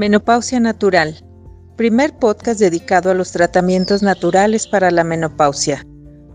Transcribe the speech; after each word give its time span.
Menopausia 0.00 0.58
Natural, 0.60 1.14
primer 1.76 2.16
podcast 2.16 2.58
dedicado 2.58 3.10
a 3.10 3.14
los 3.14 3.32
tratamientos 3.32 4.02
naturales 4.02 4.66
para 4.66 4.90
la 4.90 5.04
menopausia. 5.04 5.86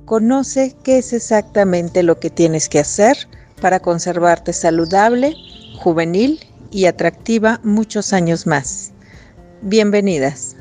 Conoce 0.05 0.75
qué 0.83 0.99
es 0.99 1.13
exactamente 1.13 2.03
lo 2.03 2.19
que 2.19 2.29
tienes 2.29 2.69
que 2.69 2.77
hacer 2.77 3.17
para 3.59 3.79
conservarte 3.79 4.53
saludable, 4.53 5.33
juvenil 5.79 6.39
y 6.69 6.85
atractiva 6.85 7.59
muchos 7.63 8.13
años 8.13 8.45
más. 8.45 8.93
Bienvenidas. 9.63 10.55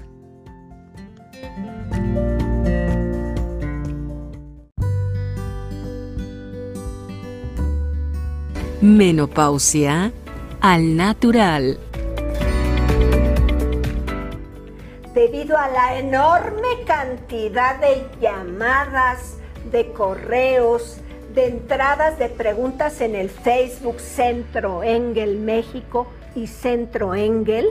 Menopausia 8.80 10.10
al 10.62 10.96
natural. 10.96 11.78
Debido 15.24 15.56
a 15.56 15.68
la 15.68 15.98
enorme 15.98 16.84
cantidad 16.86 17.80
de 17.80 18.06
llamadas, 18.20 19.38
de 19.72 19.90
correos, 19.90 21.00
de 21.32 21.46
entradas 21.46 22.18
de 22.18 22.28
preguntas 22.28 23.00
en 23.00 23.14
el 23.14 23.30
Facebook 23.30 24.00
Centro 24.00 24.82
Engel 24.82 25.38
México 25.38 26.06
y 26.34 26.46
Centro 26.46 27.14
Engel 27.14 27.66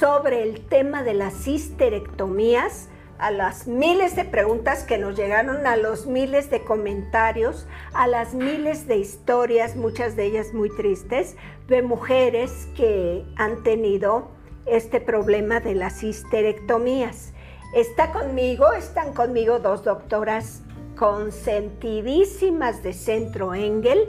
sobre 0.00 0.42
el 0.42 0.60
tema 0.66 1.04
de 1.04 1.14
las 1.14 1.46
histerectomías, 1.46 2.88
a 3.16 3.30
las 3.30 3.68
miles 3.68 4.16
de 4.16 4.24
preguntas 4.24 4.82
que 4.82 4.98
nos 4.98 5.16
llegaron, 5.16 5.68
a 5.68 5.76
los 5.76 6.06
miles 6.06 6.50
de 6.50 6.64
comentarios, 6.64 7.68
a 7.92 8.08
las 8.08 8.34
miles 8.34 8.88
de 8.88 8.96
historias, 8.96 9.76
muchas 9.76 10.16
de 10.16 10.24
ellas 10.24 10.52
muy 10.52 10.68
tristes, 10.68 11.36
de 11.68 11.82
mujeres 11.82 12.66
que 12.74 13.24
han 13.36 13.62
tenido 13.62 14.41
este 14.66 15.00
problema 15.00 15.60
de 15.60 15.74
las 15.74 16.02
histerectomías. 16.02 17.32
Está 17.74 18.12
conmigo, 18.12 18.72
están 18.72 19.12
conmigo 19.14 19.58
dos 19.58 19.84
doctoras 19.84 20.62
consentidísimas 20.96 22.82
de 22.82 22.92
Centro 22.92 23.54
Engel, 23.54 24.06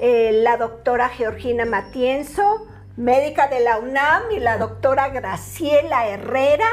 eh, 0.00 0.32
la 0.42 0.56
doctora 0.56 1.08
Georgina 1.08 1.64
Matienzo, 1.64 2.66
médica 2.96 3.48
de 3.48 3.60
la 3.60 3.78
UNAM, 3.78 4.30
y 4.32 4.40
la 4.40 4.58
doctora 4.58 5.08
Graciela 5.08 6.08
Herrera, 6.08 6.68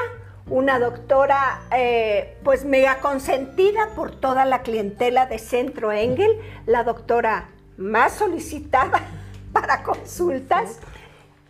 una 0.49 0.79
doctora 0.79 1.61
eh, 1.71 2.37
pues 2.43 2.65
mega 2.65 2.99
consentida 2.99 3.89
por 3.95 4.11
toda 4.11 4.43
la 4.45 4.61
clientela 4.61 5.25
de 5.25 5.39
Centro 5.39 5.91
Engel, 5.91 6.31
la 6.65 6.83
doctora 6.83 7.49
más 7.77 8.13
solicitada 8.13 9.01
para 9.53 9.83
consultas 9.83 10.79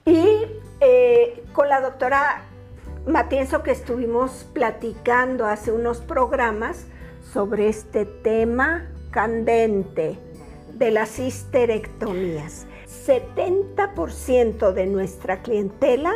y 0.06 0.46
eh, 0.82 1.44
con 1.54 1.70
la 1.70 1.82
doctora 1.82 2.44
Matienzo 3.06 3.64
que 3.64 3.72
estuvimos 3.72 4.46
platicando 4.54 5.46
hace 5.46 5.72
unos 5.72 6.00
programas 6.00 6.88
sobre 7.34 7.68
este 7.68 8.06
tema 8.06 8.90
candente 9.12 10.18
de 10.74 10.92
las 10.92 11.20
histerectomías. 11.20 12.66
70% 13.06 14.72
de 14.72 14.86
nuestra 14.86 15.42
clientela 15.42 16.14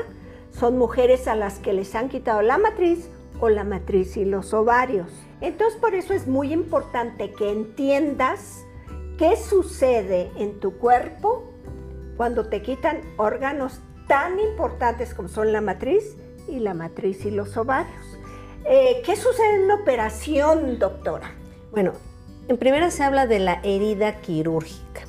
son 0.52 0.78
mujeres 0.78 1.28
a 1.28 1.36
las 1.36 1.60
que 1.60 1.74
les 1.74 1.94
han 1.94 2.08
quitado 2.08 2.42
la 2.42 2.58
matriz 2.58 3.10
o 3.40 3.50
la 3.50 3.64
matriz 3.64 4.16
y 4.18 4.26
los 4.26 4.54
ovarios. 4.54 5.12
Entonces 5.42 5.80
por 5.80 5.94
eso 5.94 6.14
es 6.14 6.28
muy 6.28 6.54
importante 6.54 7.32
que 7.34 7.52
entiendas 7.52 8.66
qué 9.18 9.36
sucede 9.36 10.32
en 10.38 10.60
tu 10.60 10.78
cuerpo 10.78 11.47
cuando 12.18 12.48
te 12.48 12.62
quitan 12.62 13.02
órganos 13.16 13.80
tan 14.08 14.40
importantes 14.40 15.14
como 15.14 15.30
son 15.30 15.54
la 15.54 15.62
matriz 15.62 16.18
y 16.48 16.60
la 16.60 16.74
matriz 16.74 17.26
y 17.26 17.32
los 17.32 17.56
ovarios. 17.56 18.18
Eh, 18.66 19.02
¿Qué 19.06 19.16
sucede 19.16 19.56
en 19.56 19.62
una 19.64 19.76
operación, 19.76 20.80
doctora? 20.80 21.32
Bueno, 21.72 21.94
en 22.48 22.58
primera 22.58 22.92
se 22.92 23.04
habla 23.04 23.28
de 23.28 23.40
la 23.40 23.62
herida 23.64 24.20
quirúrgica. 24.22 25.02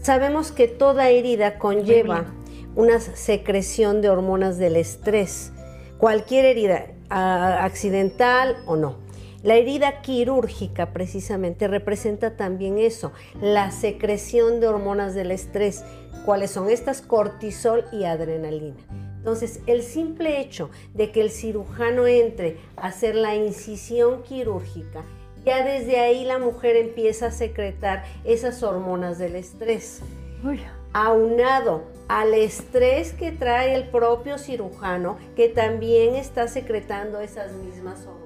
Sabemos 0.00 0.52
que 0.52 0.68
toda 0.68 1.08
herida 1.08 1.58
conlleva 1.58 2.26
una 2.74 3.00
secreción 3.00 4.00
de 4.00 4.10
hormonas 4.10 4.58
del 4.58 4.76
estrés, 4.76 5.52
cualquier 5.98 6.44
herida, 6.44 6.86
accidental 7.08 8.56
o 8.66 8.76
no. 8.76 9.01
La 9.42 9.56
herida 9.56 10.02
quirúrgica 10.02 10.92
precisamente 10.92 11.66
representa 11.66 12.36
también 12.36 12.78
eso, 12.78 13.10
la 13.40 13.72
secreción 13.72 14.60
de 14.60 14.68
hormonas 14.68 15.16
del 15.16 15.32
estrés. 15.32 15.82
¿Cuáles 16.24 16.52
son 16.52 16.70
estas? 16.70 17.02
Cortisol 17.02 17.84
y 17.90 18.04
adrenalina. 18.04 18.76
Entonces, 19.18 19.58
el 19.66 19.82
simple 19.82 20.40
hecho 20.40 20.70
de 20.94 21.10
que 21.10 21.20
el 21.20 21.30
cirujano 21.30 22.06
entre 22.06 22.58
a 22.76 22.86
hacer 22.86 23.16
la 23.16 23.34
incisión 23.34 24.22
quirúrgica, 24.22 25.02
ya 25.44 25.64
desde 25.64 25.98
ahí 25.98 26.24
la 26.24 26.38
mujer 26.38 26.76
empieza 26.76 27.26
a 27.26 27.32
secretar 27.32 28.04
esas 28.24 28.62
hormonas 28.62 29.18
del 29.18 29.34
estrés. 29.34 30.02
Aunado 30.92 31.82
al 32.06 32.34
estrés 32.34 33.12
que 33.12 33.32
trae 33.32 33.74
el 33.74 33.88
propio 33.88 34.38
cirujano, 34.38 35.16
que 35.34 35.48
también 35.48 36.14
está 36.14 36.46
secretando 36.46 37.20
esas 37.20 37.52
mismas 37.54 38.06
hormonas 38.06 38.21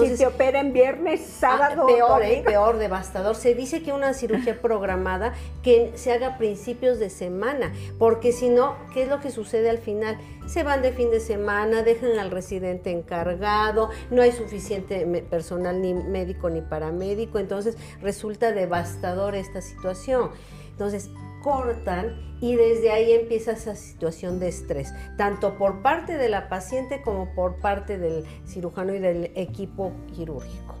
si 0.00 0.16
se 0.16 0.26
opera 0.26 0.60
en 0.60 0.72
viernes, 0.72 1.20
sábado. 1.20 1.82
Ah, 1.84 1.86
peor, 1.86 2.22
¿eh? 2.22 2.42
peor, 2.44 2.78
devastador. 2.78 3.34
Se 3.34 3.54
dice 3.54 3.82
que 3.82 3.92
una 3.92 4.14
cirugía 4.14 4.60
programada 4.60 5.34
que 5.62 5.92
se 5.94 6.12
haga 6.12 6.28
a 6.28 6.38
principios 6.38 6.98
de 6.98 7.10
semana, 7.10 7.72
porque 7.98 8.32
si 8.32 8.48
no, 8.48 8.76
¿qué 8.94 9.02
es 9.02 9.08
lo 9.08 9.20
que 9.20 9.30
sucede 9.30 9.70
al 9.70 9.78
final? 9.78 10.18
Se 10.46 10.62
van 10.62 10.82
de 10.82 10.92
fin 10.92 11.10
de 11.10 11.20
semana, 11.20 11.82
dejan 11.82 12.18
al 12.18 12.30
residente 12.30 12.90
encargado, 12.90 13.90
no 14.10 14.22
hay 14.22 14.32
suficiente 14.32 15.06
personal 15.30 15.80
ni 15.80 15.94
médico 15.94 16.50
ni 16.50 16.60
paramédico, 16.60 17.38
entonces 17.38 17.76
resulta 18.00 18.52
devastador 18.52 19.34
esta 19.34 19.60
situación. 19.60 20.30
Entonces, 20.70 21.10
cortan 21.42 22.16
y 22.40 22.56
desde 22.56 22.90
ahí 22.90 23.12
empieza 23.12 23.52
esa 23.52 23.76
situación 23.76 24.40
de 24.40 24.48
estrés, 24.48 24.92
tanto 25.16 25.58
por 25.58 25.82
parte 25.82 26.16
de 26.16 26.28
la 26.28 26.48
paciente 26.48 27.02
como 27.02 27.32
por 27.34 27.60
parte 27.60 27.98
del 27.98 28.24
cirujano 28.46 28.94
y 28.94 28.98
del 28.98 29.30
equipo 29.36 29.92
quirúrgico. 30.14 30.74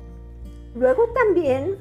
Luego 0.74 1.04
también 1.14 1.76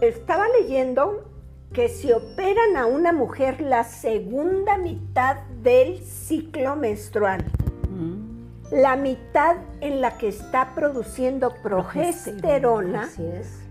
estaba 0.00 0.46
leyendo 0.60 1.24
que 1.72 1.88
si 1.88 2.12
operan 2.12 2.76
a 2.76 2.86
una 2.86 3.12
mujer 3.12 3.60
la 3.60 3.84
segunda 3.84 4.76
mitad 4.76 5.36
del 5.62 5.98
ciclo 6.04 6.76
menstrual, 6.76 7.44
mm. 7.90 8.74
la 8.80 8.96
mitad 8.96 9.56
en 9.80 10.00
la 10.00 10.18
que 10.18 10.28
está 10.28 10.74
produciendo 10.74 11.54
progesterona, 11.62 13.08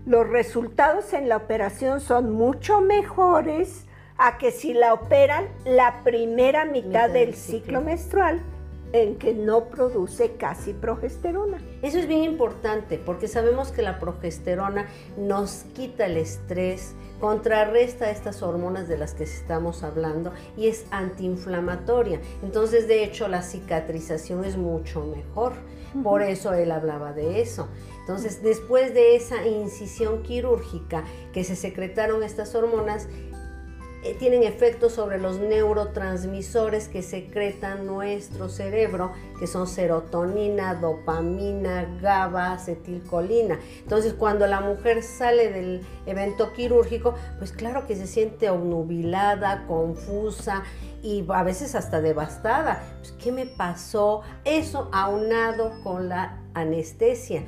los 0.06 0.28
resultados 0.28 1.12
en 1.12 1.28
la 1.28 1.36
operación 1.36 2.00
son 2.00 2.32
mucho 2.32 2.80
mejores 2.80 3.86
a 4.22 4.36
que 4.36 4.50
si 4.50 4.74
la 4.74 4.92
operan 4.92 5.48
la 5.64 6.04
primera 6.04 6.66
mitad 6.66 7.08
del 7.08 7.34
ciclo 7.34 7.80
menstrual 7.80 8.42
en 8.92 9.16
que 9.16 9.32
no 9.32 9.70
produce 9.70 10.32
casi 10.32 10.74
progesterona. 10.74 11.58
Eso 11.80 11.98
es 11.98 12.06
bien 12.06 12.24
importante 12.24 12.98
porque 12.98 13.28
sabemos 13.28 13.72
que 13.72 13.80
la 13.80 13.98
progesterona 13.98 14.88
nos 15.16 15.64
quita 15.74 16.04
el 16.04 16.18
estrés, 16.18 16.94
contrarresta 17.18 18.10
estas 18.10 18.42
hormonas 18.42 18.88
de 18.88 18.98
las 18.98 19.14
que 19.14 19.24
estamos 19.24 19.82
hablando 19.82 20.32
y 20.54 20.68
es 20.68 20.84
antiinflamatoria. 20.90 22.20
Entonces, 22.42 22.88
de 22.88 23.04
hecho, 23.04 23.26
la 23.26 23.40
cicatrización 23.40 24.44
es 24.44 24.58
mucho 24.58 25.02
mejor. 25.02 25.54
Por 26.04 26.22
eso 26.22 26.52
él 26.52 26.70
hablaba 26.70 27.12
de 27.12 27.40
eso. 27.40 27.68
Entonces, 28.00 28.42
después 28.42 28.94
de 28.94 29.16
esa 29.16 29.46
incisión 29.46 30.22
quirúrgica 30.22 31.04
que 31.32 31.42
se 31.42 31.56
secretaron 31.56 32.22
estas 32.22 32.54
hormonas, 32.54 33.08
eh, 34.02 34.14
tienen 34.14 34.44
efectos 34.44 34.92
sobre 34.92 35.18
los 35.18 35.38
neurotransmisores 35.38 36.88
que 36.88 37.02
secretan 37.02 37.86
nuestro 37.86 38.48
cerebro, 38.48 39.12
que 39.38 39.46
son 39.46 39.66
serotonina, 39.66 40.74
dopamina, 40.74 41.86
GABA, 42.00 42.52
acetilcolina. 42.52 43.58
Entonces, 43.82 44.14
cuando 44.14 44.46
la 44.46 44.60
mujer 44.60 45.02
sale 45.02 45.52
del 45.52 45.82
evento 46.06 46.54
quirúrgico, 46.54 47.14
pues 47.38 47.52
claro 47.52 47.86
que 47.86 47.94
se 47.94 48.06
siente 48.06 48.48
obnubilada, 48.48 49.66
confusa 49.66 50.62
y 51.02 51.24
a 51.28 51.42
veces 51.42 51.74
hasta 51.74 52.00
devastada. 52.00 52.82
Pues, 53.00 53.12
¿Qué 53.12 53.32
me 53.32 53.44
pasó? 53.44 54.22
Eso 54.44 54.88
aunado 54.92 55.72
con 55.82 56.08
la 56.08 56.38
anestesia 56.54 57.44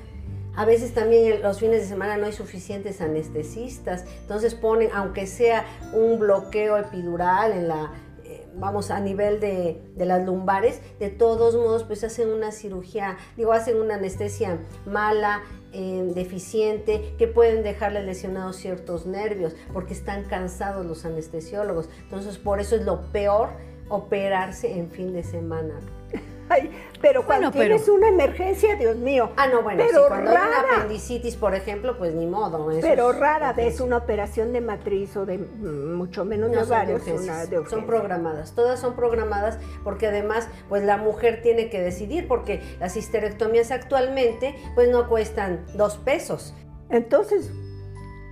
a 0.55 0.65
veces 0.65 0.93
también 0.93 1.43
los 1.43 1.61
fines 1.61 1.83
de 1.83 1.87
semana 1.87 2.17
no 2.17 2.27
hay 2.27 2.33
suficientes 2.33 3.01
anestesistas, 3.01 4.05
entonces 4.21 4.55
ponen, 4.55 4.91
aunque 4.95 5.27
sea 5.27 5.65
un 5.95 6.19
bloqueo 6.19 6.77
epidural 6.77 7.53
en 7.53 7.69
la, 7.69 7.93
eh, 8.25 8.47
vamos, 8.55 8.91
a 8.91 9.01
nivel 9.01 9.41
de, 9.41 9.81
las 9.97 10.25
lumbares, 10.25 10.81
de 10.99 11.09
todos 11.09 11.55
modos, 11.55 11.85
pues 11.85 12.05
hacen 12.05 12.29
una 12.29 12.53
cirugía, 12.53 13.17
digo, 13.37 13.53
hacen 13.53 13.79
una 13.79 13.95
anestesia 13.95 14.59
mala, 14.85 15.43
eh, 15.73 16.11
deficiente, 16.15 17.15
que 17.17 17.27
pueden 17.29 17.63
dejarle 17.63 18.03
lesionados 18.03 18.57
ciertos 18.57 19.07
nervios, 19.07 19.57
porque 19.73 19.95
están 19.95 20.25
cansados 20.25 20.85
los 20.85 21.07
anestesiólogos. 21.07 21.89
Entonces, 22.03 22.37
por 22.37 22.61
eso 22.61 22.77
es 22.77 22.83
lo 22.83 23.11
peor 23.11 23.49
operarse 23.89 24.79
en 24.79 24.91
fin 24.91 25.15
de 25.15 25.23
semana 25.23 25.81
pero 27.01 27.25
cuando 27.27 27.51
tienes 27.51 27.89
una 27.89 28.09
emergencia, 28.09 28.77
Dios 28.77 28.97
mío. 28.97 29.31
Ah, 29.37 29.47
no, 29.47 29.63
bueno, 29.63 29.83
pero 29.87 30.09
cuando 30.09 30.31
hay 30.31 30.37
una 30.37 30.77
apendicitis, 30.77 31.37
por 31.37 31.55
ejemplo, 31.55 31.99
pues 31.99 32.15
ni 32.15 32.27
modo. 32.27 32.69
pero 32.81 33.13
rara 33.13 33.53
vez 33.53 33.81
una 33.81 33.97
operación 33.97 34.53
de 34.53 34.61
matriz 34.61 35.17
o 35.17 35.27
de 35.27 35.39
mm, 35.39 35.95
mucho 35.95 36.25
menos 36.25 36.51
de 36.51 36.59
ovarios, 36.59 37.03
Son 37.69 37.87
programadas, 37.87 38.55
todas 38.55 38.81
son 38.81 38.95
programadas 38.95 39.59
porque 39.85 40.07
además, 40.07 40.49
pues 40.69 40.85
la 40.85 40.97
mujer 40.97 41.43
tiene 41.43 41.71
que 41.71 41.81
decidir 41.81 42.29
porque 42.29 42.61
las 42.81 42.97
histerectomías 42.97 43.71
actualmente, 43.71 44.55
pues 44.75 44.89
no 44.89 45.09
cuestan 45.09 45.65
dos 45.75 45.97
pesos. 45.97 46.55
Entonces, 46.91 47.51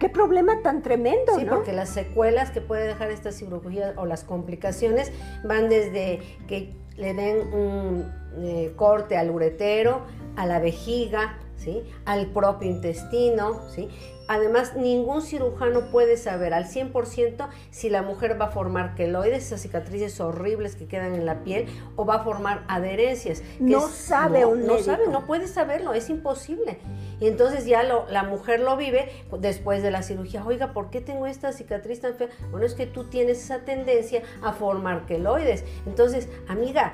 Qué 0.00 0.08
problema 0.08 0.62
tan 0.62 0.80
tremendo, 0.80 1.38
sí, 1.38 1.44
porque 1.44 1.74
las 1.74 1.90
secuelas 1.90 2.50
que 2.50 2.62
puede 2.62 2.86
dejar 2.86 3.10
esta 3.10 3.32
cirugía 3.32 3.92
o 3.98 4.06
las 4.06 4.24
complicaciones 4.24 5.12
van 5.44 5.68
desde 5.68 6.20
que 6.48 6.72
le 7.00 7.14
den 7.14 7.52
un 7.52 8.12
eh, 8.38 8.72
corte 8.76 9.16
al 9.16 9.30
uretero, 9.30 10.02
a 10.36 10.46
la 10.46 10.60
vejiga, 10.60 11.38
¿sí? 11.56 11.82
al 12.04 12.26
propio 12.26 12.70
intestino, 12.70 13.68
¿sí? 13.70 13.88
Además, 14.30 14.76
ningún 14.76 15.22
cirujano 15.22 15.90
puede 15.90 16.16
saber 16.16 16.54
al 16.54 16.66
100% 16.66 17.48
si 17.72 17.90
la 17.90 18.02
mujer 18.02 18.40
va 18.40 18.44
a 18.44 18.50
formar 18.50 18.94
queloides, 18.94 19.46
esas 19.46 19.60
cicatrices 19.60 20.20
horribles 20.20 20.76
que 20.76 20.86
quedan 20.86 21.16
en 21.16 21.26
la 21.26 21.42
piel, 21.42 21.66
o 21.96 22.06
va 22.06 22.14
a 22.14 22.22
formar 22.22 22.62
adherencias. 22.68 23.42
no 23.58 23.88
sabe 23.88 24.46
un 24.46 24.68
No 24.68 24.78
sabe, 24.78 25.08
no 25.08 25.26
puede 25.26 25.48
saberlo, 25.48 25.94
es 25.94 26.08
imposible. 26.10 26.78
Y 27.18 27.26
entonces 27.26 27.66
ya 27.66 27.82
la 27.82 28.22
mujer 28.22 28.60
lo 28.60 28.76
vive 28.76 29.10
después 29.40 29.82
de 29.82 29.90
la 29.90 30.04
cirugía. 30.04 30.44
Oiga, 30.46 30.72
¿por 30.72 30.90
qué 30.90 31.00
tengo 31.00 31.26
esta 31.26 31.50
cicatriz 31.50 32.00
tan 32.00 32.14
fea? 32.14 32.28
Bueno, 32.52 32.64
es 32.64 32.74
que 32.74 32.86
tú 32.86 33.06
tienes 33.10 33.42
esa 33.42 33.64
tendencia 33.64 34.22
a 34.42 34.52
formar 34.52 35.06
queloides. 35.06 35.64
Entonces, 35.86 36.28
amiga, 36.46 36.92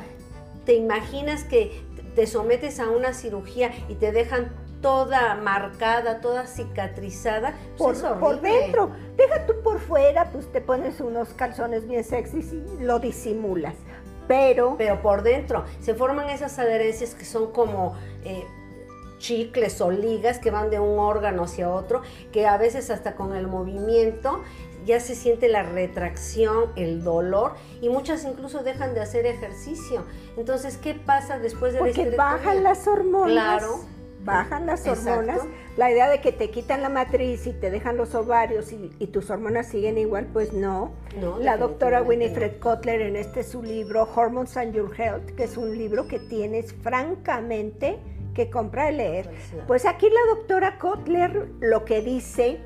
¿te 0.65 0.73
imaginas 0.73 1.44
que 1.44 1.85
te 2.15 2.27
sometes 2.27 2.81
a 2.81 2.88
una 2.88 3.12
cirugía 3.12 3.73
y 3.91 3.97
te 3.97 4.11
dejan 4.11 4.50
toda 4.81 5.34
marcada, 5.37 6.20
toda 6.20 6.46
cicatrizada. 6.46 7.55
Pues 7.76 8.00
por, 8.00 8.19
por, 8.19 8.40
dentro. 8.40 8.90
Deja 9.17 9.46
tú 9.46 9.55
por 9.62 9.81
fuera, 9.81 10.31
pues 10.32 10.50
te 10.52 10.61
pones 10.61 11.00
unos 11.00 11.31
calzones 11.31 11.87
bien 11.87 12.05
sexys 12.05 12.52
y 12.52 12.82
lo 12.82 12.99
disimulas. 12.99 13.75
Pero. 14.28 14.76
Pero 14.78 15.02
por 15.02 15.23
dentro 15.23 15.64
se 15.81 15.94
forman 15.94 16.28
esas 16.31 16.58
adherencias 16.58 17.14
que 17.14 17.25
son 17.25 17.52
como. 17.52 17.96
Eh, 18.25 18.44
chicles 19.19 19.81
o 19.81 19.90
ligas 19.90 20.38
que 20.38 20.50
van 20.50 20.69
de 20.69 20.78
un 20.78 20.99
órgano 20.99 21.44
hacia 21.44 21.70
otro, 21.70 22.02
que 22.32 22.46
a 22.46 22.58
veces 22.58 22.90
hasta 22.90 23.14
con 23.17 23.34
el 23.34 23.46
movimiento 23.46 24.43
ya 24.84 25.00
se 25.00 25.14
siente 25.14 25.49
la 25.49 25.62
retracción, 25.62 26.70
el 26.76 27.02
dolor 27.02 27.55
y 27.81 27.88
muchas 27.88 28.25
incluso 28.25 28.62
dejan 28.62 28.93
de 28.93 29.00
hacer 29.00 29.25
ejercicio. 29.25 30.05
Entonces, 30.37 30.76
¿qué 30.76 30.94
pasa 30.94 31.38
después 31.38 31.73
de 31.73 31.78
Porque 31.78 32.11
bajan 32.11 32.62
las 32.62 32.87
hormonas. 32.87 33.32
Claro 33.32 33.96
bajan 34.26 34.67
las 34.67 34.87
hormonas, 34.87 35.40
la 35.76 35.90
idea 35.90 36.11
de 36.11 36.20
que 36.20 36.32
te 36.32 36.50
quitan 36.50 36.82
la 36.82 36.90
matriz 36.90 37.46
y 37.46 37.52
te 37.52 37.70
dejan 37.70 37.96
los 37.96 38.14
ovarios 38.14 38.73
y, 38.73 39.06
tus 39.06 39.31
hormonas 39.31 39.69
siguen 39.69 39.96
igual, 39.96 40.26
pues 40.32 40.52
no. 40.52 40.93
la 41.40 41.56
doctora 41.56 42.02
Winifred 42.02 42.58
Kotler 42.58 43.00
en 43.00 43.17
este 43.17 43.43
su 43.43 43.62
libro, 43.62 44.06
Hormones 44.14 44.56
and 44.56 44.75
Your 44.75 44.93
Health, 45.00 45.31
que 45.37 45.44
es 45.44 45.56
un 45.56 45.78
libro 45.78 46.06
que 46.08 46.19
tienes 46.19 46.75
francamente 46.82 47.99
que 48.34 48.50
comprar 48.50 48.93
y 48.93 48.96
leer. 48.96 49.31
Pues 49.67 49.87
aquí 49.87 50.06
la 50.11 50.34
doctora 50.34 50.78
Kotler 50.78 51.49
lo 51.61 51.84
que 51.84 52.02
dice, 52.02 52.61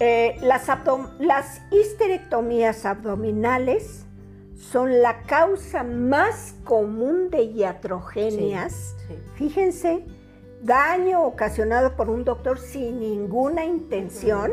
eh, 0.00 0.36
las, 0.42 0.66
las 1.18 1.62
histerectomías 1.70 2.84
abdominales 2.84 4.04
son 4.56 5.00
la 5.00 5.22
causa 5.22 5.82
más 5.84 6.54
común 6.64 7.30
de 7.30 7.44
iatrogenias. 7.44 8.94
Fíjense, 9.34 10.04
daño 10.62 11.22
ocasionado 11.22 11.96
por 11.96 12.10
un 12.10 12.24
doctor 12.24 12.58
sin 12.58 13.00
ninguna 13.00 13.64
intención, 13.64 14.52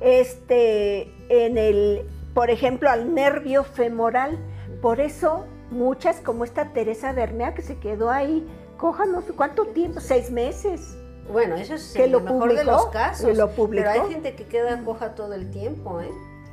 este, 0.00 1.12
en 1.28 1.58
el, 1.58 2.06
por 2.34 2.50
ejemplo, 2.50 2.90
al 2.90 3.14
nervio 3.14 3.64
femoral. 3.64 4.38
Por 4.80 5.00
eso 5.00 5.46
muchas, 5.70 6.20
como 6.20 6.44
esta 6.44 6.72
Teresa 6.72 7.12
Bermea, 7.12 7.54
que 7.54 7.62
se 7.62 7.78
quedó 7.78 8.10
ahí, 8.10 8.46
coja 8.76 9.06
no 9.06 9.22
sé 9.22 9.32
cuánto 9.32 9.66
tiempo, 9.66 10.00
seis 10.00 10.30
meses. 10.30 10.96
Bueno, 11.30 11.54
eso 11.54 11.74
es 11.74 11.92
que 11.92 12.08
lo 12.08 12.20
mejor 12.20 12.54
de 12.54 12.64
los 12.64 12.86
casos. 12.86 13.36
Lo 13.36 13.50
pero 13.70 13.90
hay 13.90 14.00
gente 14.12 14.34
que 14.34 14.46
queda 14.46 14.82
coja 14.84 15.14
todo 15.14 15.34
el 15.34 15.50
tiempo, 15.50 16.00
¿eh? 16.00 16.10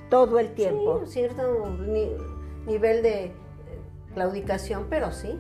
Todo 0.10 0.40
el 0.40 0.54
tiempo. 0.54 1.02
Sí, 1.06 1.14
cierto 1.14 1.68
nivel 2.66 3.02
de 3.02 3.32
claudicación, 4.14 4.88
pero 4.90 5.12
sí. 5.12 5.40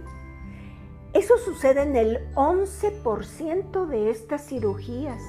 Eso 1.13 1.37
sucede 1.37 1.81
en 1.81 1.95
el 1.95 2.33
11% 2.35 3.87
de 3.87 4.11
estas 4.11 4.45
cirugías. 4.45 5.21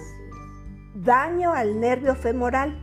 Daño 0.94 1.53
al 1.53 1.81
nervio 1.81 2.15
femoral. 2.15 2.79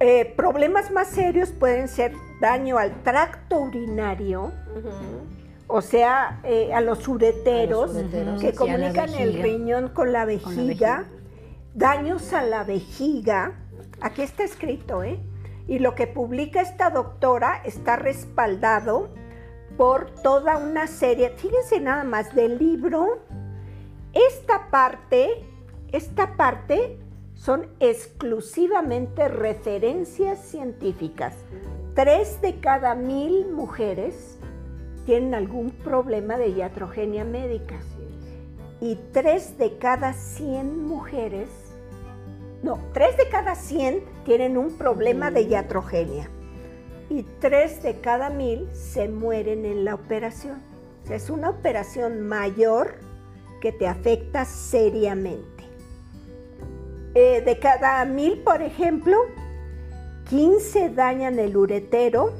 Eh, 0.00 0.32
problemas 0.36 0.90
más 0.90 1.08
serios 1.08 1.50
pueden 1.50 1.88
ser 1.88 2.14
daño 2.40 2.78
al 2.78 3.02
tracto 3.02 3.58
urinario, 3.58 4.52
o 5.66 5.82
sea, 5.82 6.40
eh, 6.44 6.72
a, 6.72 6.80
los 6.80 7.06
ureteros, 7.08 7.90
que 8.40 8.54
comunican 8.54 9.12
el 9.14 9.42
riñón 9.42 9.88
con 9.88 10.12
la, 10.12 10.24
vejiga, 10.24 11.06
daños 11.74 12.32
a 12.32 12.42
la 12.42 12.62
vejiga. 12.64 13.58
Aquí 14.00 14.22
está 14.22 14.44
escrito, 14.44 15.02
¿eh? 15.02 15.18
Y 15.66 15.80
lo 15.80 15.94
que 15.94 16.06
publica 16.06 16.62
esta 16.62 16.90
doctora 16.90 17.60
está 17.64 17.96
respaldado 17.96 19.10
por 19.78 20.10
toda 20.24 20.58
una 20.58 20.88
serie, 20.88 21.30
fíjense 21.30 21.78
nada 21.78 22.02
más 22.02 22.34
del 22.34 22.58
libro, 22.58 23.20
esta 24.12 24.70
parte, 24.70 25.44
esta 25.92 26.36
parte 26.36 26.98
son 27.34 27.68
exclusivamente 27.78 29.28
referencias 29.28 30.40
científicas. 30.40 31.36
Tres 31.94 32.40
de 32.42 32.58
cada 32.58 32.96
mil 32.96 33.46
mujeres 33.52 34.36
tienen 35.06 35.36
algún 35.36 35.70
problema 35.70 36.36
de 36.38 36.48
iatrogenia 36.48 37.24
médica. 37.24 37.76
Y 38.80 38.98
tres 39.12 39.58
de 39.58 39.78
cada 39.78 40.12
cien 40.12 40.88
mujeres, 40.88 41.48
no, 42.64 42.80
tres 42.92 43.16
de 43.16 43.28
cada 43.28 43.54
cien 43.54 44.02
tienen 44.24 44.58
un 44.58 44.76
problema 44.76 45.30
de 45.30 45.42
iatrogenia 45.42 46.28
y 47.10 47.24
tres 47.40 47.82
de 47.82 48.00
cada 48.00 48.30
mil 48.30 48.68
se 48.72 49.08
mueren 49.08 49.64
en 49.64 49.84
la 49.84 49.94
operación. 49.94 50.62
O 51.04 51.06
sea, 51.06 51.16
es 51.16 51.30
una 51.30 51.50
operación 51.50 52.26
mayor 52.28 52.96
que 53.60 53.72
te 53.72 53.86
afecta 53.86 54.44
seriamente. 54.44 55.64
Eh, 57.14 57.42
de 57.44 57.58
cada 57.58 58.04
mil, 58.04 58.40
por 58.40 58.62
ejemplo, 58.62 59.16
15 60.28 60.90
dañan 60.90 61.38
el 61.38 61.56
uretero 61.56 62.32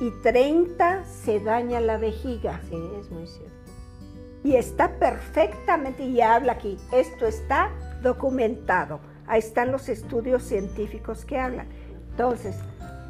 y 0.00 0.10
30 0.22 1.04
se 1.04 1.40
daña 1.40 1.80
la 1.80 1.96
vejiga. 1.96 2.60
Sí, 2.68 2.76
es 3.00 3.10
muy 3.10 3.26
cierto. 3.26 3.54
Y 4.42 4.56
está 4.56 4.98
perfectamente, 4.98 6.04
y 6.04 6.20
habla 6.20 6.52
aquí, 6.52 6.76
esto 6.92 7.26
está 7.26 7.70
documentado. 8.02 9.00
Ahí 9.26 9.40
están 9.40 9.72
los 9.72 9.88
estudios 9.88 10.42
científicos 10.42 11.24
que 11.24 11.38
hablan. 11.38 11.66
Entonces, 12.10 12.56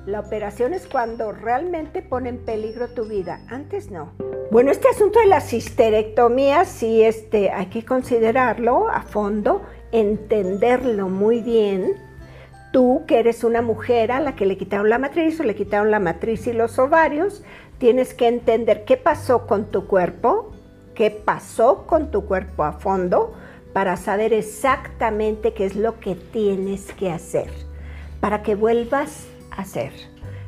la 0.07 0.21
operación 0.21 0.73
es 0.73 0.87
cuando 0.87 1.33
realmente 1.33 2.01
pone 2.01 2.29
en 2.29 2.39
peligro 2.39 2.89
tu 2.89 3.05
vida. 3.05 3.41
Antes 3.49 3.91
no. 3.91 4.13
Bueno, 4.53 4.71
este 4.71 4.89
asunto 4.89 5.19
de 5.19 5.27
las 5.27 5.53
histerectomías 5.53 6.69
sí 6.69 7.03
este, 7.03 7.51
hay 7.51 7.67
que 7.67 7.85
considerarlo 7.85 8.89
a 8.89 9.03
fondo, 9.03 9.63
entenderlo 9.91 11.09
muy 11.09 11.41
bien. 11.41 11.95
Tú 12.73 13.03
que 13.09 13.19
eres 13.19 13.43
una 13.43 13.63
mujer 13.63 14.13
a 14.13 14.21
la 14.21 14.37
que 14.37 14.47
le 14.47 14.57
quitaron 14.57 14.89
la 14.89 14.99
matriz 14.99 15.41
o 15.41 15.43
le 15.43 15.57
quitaron 15.57 15.91
la 15.91 15.99
matriz 15.99 16.47
y 16.47 16.53
los 16.53 16.79
ovarios, 16.79 17.43
tienes 17.79 18.15
que 18.15 18.29
entender 18.29 18.85
qué 18.85 18.97
pasó 18.97 19.47
con 19.47 19.73
tu 19.73 19.89
cuerpo, 19.89 20.53
qué 20.95 21.11
pasó 21.11 21.85
con 21.87 22.13
tu 22.13 22.27
cuerpo 22.27 22.63
a 22.63 22.75
fondo 22.75 23.35
para 23.73 23.97
saber 23.97 24.33
exactamente 24.33 25.53
qué 25.53 25.67
es 25.67 25.75
lo 25.75 25.99
que 25.99 26.15
tienes 26.15 26.93
que 26.93 27.11
hacer, 27.11 27.51
para 28.21 28.43
que 28.43 28.55
vuelvas 28.55 29.27
hacer. 29.57 29.93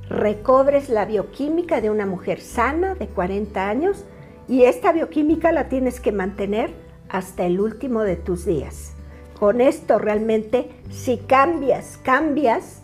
Recobres 0.09 0.89
la 0.89 1.05
bioquímica 1.05 1.81
de 1.81 1.91
una 1.91 2.07
mujer 2.07 2.41
sana 2.41 2.95
de 2.95 3.09
40 3.09 3.69
años 3.69 4.05
y 4.49 4.63
esta 4.65 4.93
bioquímica 4.93 5.53
la 5.53 5.69
tienes 5.69 6.01
que 6.01 6.13
mantener 6.13 6.73
hasta 7.09 7.45
el 7.45 7.61
último 7.61 8.03
de 8.03 8.17
tus 8.17 8.45
días. 8.45 8.95
Con 9.39 9.61
esto 9.61 9.99
realmente, 9.99 10.71
si 10.91 11.19
cambias, 11.19 11.99
cambias 12.03 12.83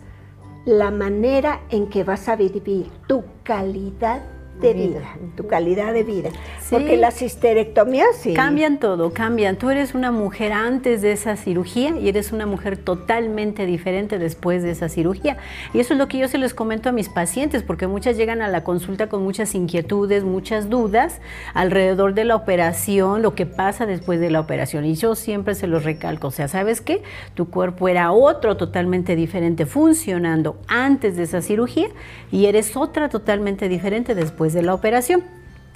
la 0.65 0.91
manera 0.91 1.61
en 1.69 1.89
que 1.89 2.03
vas 2.03 2.29
a 2.29 2.35
vivir 2.35 2.89
tu 3.07 3.23
calidad 3.43 4.21
de 4.59 4.73
vida, 4.73 5.01
tu 5.35 5.47
calidad 5.47 5.93
de 5.93 6.03
vida. 6.03 6.29
Porque 6.69 6.97
las 6.97 7.21
histerectomías 7.21 8.15
sí. 8.19 8.33
Cambian 8.33 8.79
todo, 8.79 9.13
cambian. 9.13 9.57
Tú 9.57 9.69
eres 9.69 9.93
una 9.93 10.11
mujer 10.11 10.53
antes 10.53 11.01
de 11.01 11.11
esa 11.11 11.35
cirugía 11.35 11.97
y 11.97 12.09
eres 12.09 12.31
una 12.31 12.45
mujer 12.45 12.77
totalmente 12.77 13.65
diferente 13.65 14.17
después 14.17 14.63
de 14.63 14.71
esa 14.71 14.89
cirugía. 14.89 15.37
Y 15.73 15.79
eso 15.79 15.93
es 15.93 15.99
lo 15.99 16.07
que 16.07 16.17
yo 16.17 16.27
se 16.27 16.37
les 16.37 16.53
comento 16.53 16.89
a 16.89 16.91
mis 16.91 17.09
pacientes, 17.09 17.63
porque 17.63 17.87
muchas 17.87 18.17
llegan 18.17 18.41
a 18.41 18.47
la 18.47 18.63
consulta 18.63 19.07
con 19.07 19.23
muchas 19.23 19.53
inquietudes, 19.55 20.23
muchas 20.23 20.69
dudas 20.69 21.19
alrededor 21.53 22.13
de 22.13 22.25
la 22.25 22.35
operación, 22.35 23.21
lo 23.21 23.35
que 23.35 23.45
pasa 23.45 23.85
después 23.85 24.19
de 24.19 24.31
la 24.31 24.39
operación. 24.39 24.85
Y 24.85 24.95
yo 24.95 25.15
siempre 25.15 25.53
se 25.53 25.67
los 25.67 25.83
recalco, 25.83 26.27
o 26.27 26.31
sea, 26.31 26.47
¿sabes 26.47 26.81
qué? 26.81 27.03
Tu 27.33 27.49
cuerpo 27.49 27.87
era 27.87 28.11
otro 28.11 28.57
totalmente 28.57 29.15
diferente 29.15 29.65
funcionando 29.65 30.57
antes 30.67 31.17
de 31.17 31.23
esa 31.23 31.41
cirugía 31.41 31.87
y 32.31 32.45
eres 32.45 32.75
otra 32.75 33.09
totalmente 33.09 33.69
diferente 33.69 34.15
después 34.15 34.44
de 34.53 34.61
la 34.61 34.73
operación. 34.73 35.23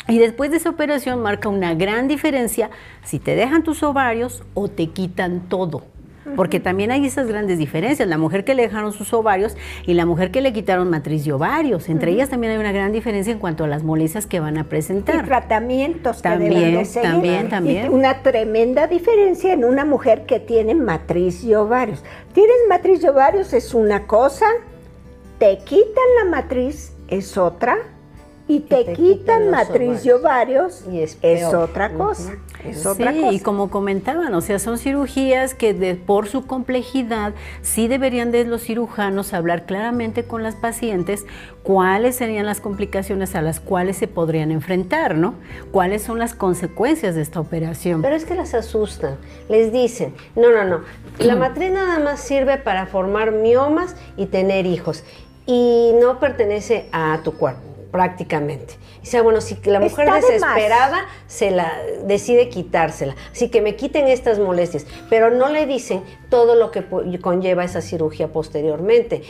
Y 0.07 0.17
después 0.17 0.49
de 0.49 0.57
esa 0.57 0.69
operación 0.69 1.21
marca 1.21 1.49
una 1.49 1.75
gran 1.75 2.07
diferencia 2.07 2.69
si 3.03 3.19
te 3.19 3.35
dejan 3.35 3.63
tus 3.63 3.83
ovarios 3.83 4.43
o 4.55 4.67
te 4.67 4.87
quitan 4.87 5.47
todo. 5.49 5.83
Porque 6.35 6.59
también 6.59 6.91
hay 6.91 7.05
esas 7.05 7.27
grandes 7.27 7.57
diferencias. 7.57 8.07
La 8.07 8.17
mujer 8.17 8.43
que 8.43 8.53
le 8.53 8.61
dejaron 8.61 8.91
sus 8.93 9.13
ovarios 9.13 9.57
y 9.85 9.93
la 9.93 10.05
mujer 10.05 10.29
que 10.29 10.41
le 10.41 10.53
quitaron 10.53 10.89
matriz 10.89 11.25
y 11.25 11.31
ovarios. 11.31 11.89
Entre 11.89 12.11
ellas 12.11 12.29
también 12.29 12.53
hay 12.53 12.59
una 12.59 12.71
gran 12.71 12.91
diferencia 12.91 13.33
en 13.33 13.39
cuanto 13.39 13.63
a 13.63 13.67
las 13.67 13.83
molestias 13.83 14.27
que 14.27 14.39
van 14.39 14.57
a 14.57 14.65
presentar. 14.65 15.15
Y 15.15 15.27
tratamientos 15.27 16.21
también, 16.21 16.53
que 16.53 16.59
deben 16.59 16.85
seguir. 16.85 17.11
También, 17.11 17.49
también. 17.49 17.91
una 17.91 18.21
tremenda 18.21 18.85
diferencia 18.85 19.53
en 19.53 19.65
una 19.65 19.85
mujer 19.85 20.25
que 20.25 20.39
tiene 20.39 20.75
matriz 20.75 21.43
y 21.43 21.55
ovarios. 21.55 22.03
Tienes 22.33 22.57
matriz 22.67 23.03
y 23.03 23.07
ovarios 23.07 23.53
es 23.53 23.73
una 23.73 24.05
cosa, 24.05 24.45
te 25.39 25.57
quitan 25.59 26.03
la 26.23 26.29
matriz 26.29 26.93
es 27.07 27.37
otra 27.37 27.77
y 28.49 28.61
te, 28.61 28.93
quitan, 28.93 29.51
matriz 29.51 30.03
y 30.03 30.09
ovarios, 30.09 30.83
y 30.91 31.01
es, 31.01 31.19
otra 31.53 31.93
cosa. 31.93 32.33
Es 32.65 32.83
otra 32.83 33.11
sí, 33.11 33.23
y 33.33 33.39
como 33.41 33.69
comentaban, 33.69 34.33
o 34.33 34.41
sea, 34.41 34.57
son 34.57 34.79
cirugías 34.79 35.53
que 35.53 35.75
de, 35.75 35.93
por 35.93 36.27
su 36.27 36.47
complejidad 36.47 37.33
sí 37.61 37.87
deberían 37.87 38.31
de 38.31 38.45
los 38.45 38.63
cirujanos 38.63 39.35
hablar 39.35 39.67
claramente 39.67 40.23
con 40.23 40.41
las 40.41 40.55
pacientes 40.55 41.27
cuáles 41.61 42.15
serían 42.15 42.47
las 42.47 42.59
complicaciones 42.59 43.35
a 43.35 43.43
las 43.43 43.59
cuales 43.59 43.97
se 43.97 44.07
podrían 44.07 44.49
enfrentar, 44.49 45.13
¿no? 45.13 45.35
¿Cuáles 45.71 46.01
son 46.01 46.17
las 46.17 46.33
consecuencias 46.33 47.13
de 47.13 47.21
esta 47.21 47.39
operación? 47.39 48.01
Pero 48.01 48.15
es 48.15 48.25
que 48.25 48.33
las 48.33 48.55
asustan, 48.55 49.17
les 49.47 49.71
dicen, 49.71 50.15
no, 50.35 50.49
no, 50.49 50.63
no, 50.63 50.81
la 51.19 51.35
matriz 51.37 51.71
nada 51.71 51.99
más 51.99 52.19
sirve 52.19 52.57
para 52.57 52.87
formar 52.87 53.31
miomas 53.31 53.95
y 54.17 54.25
tener 54.25 54.65
hijos. 54.65 55.03
Y 55.45 55.91
no 56.01 56.19
pertenece 56.19 56.89
a 56.91 57.19
tu 57.23 57.33
cuerpo 57.33 57.68
prácticamente. 57.91 58.75
O 59.01 59.05
sea, 59.05 59.21
bueno, 59.21 59.41
si 59.41 59.57
la 59.65 59.79
mujer 59.79 60.11
desesperada 60.11 61.05
se 61.27 61.51
la 61.51 61.73
decide 62.05 62.49
quitársela, 62.49 63.15
así 63.31 63.49
que 63.49 63.61
me 63.61 63.75
quiten 63.75 64.07
estas 64.07 64.39
molestias, 64.39 64.85
pero 65.09 65.31
no 65.31 65.49
le 65.49 65.65
dicen 65.65 66.03
todo 66.29 66.55
lo 66.55 66.71
que 66.71 66.83
conlleva 67.21 67.63
esa 67.63 67.81
cirugía 67.81 68.27
posteriormente 68.27 69.23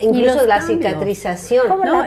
incluso 0.00 0.46
la 0.46 0.60
cicatrización. 0.60 1.68
Como, 1.68 1.84
no, 1.84 2.04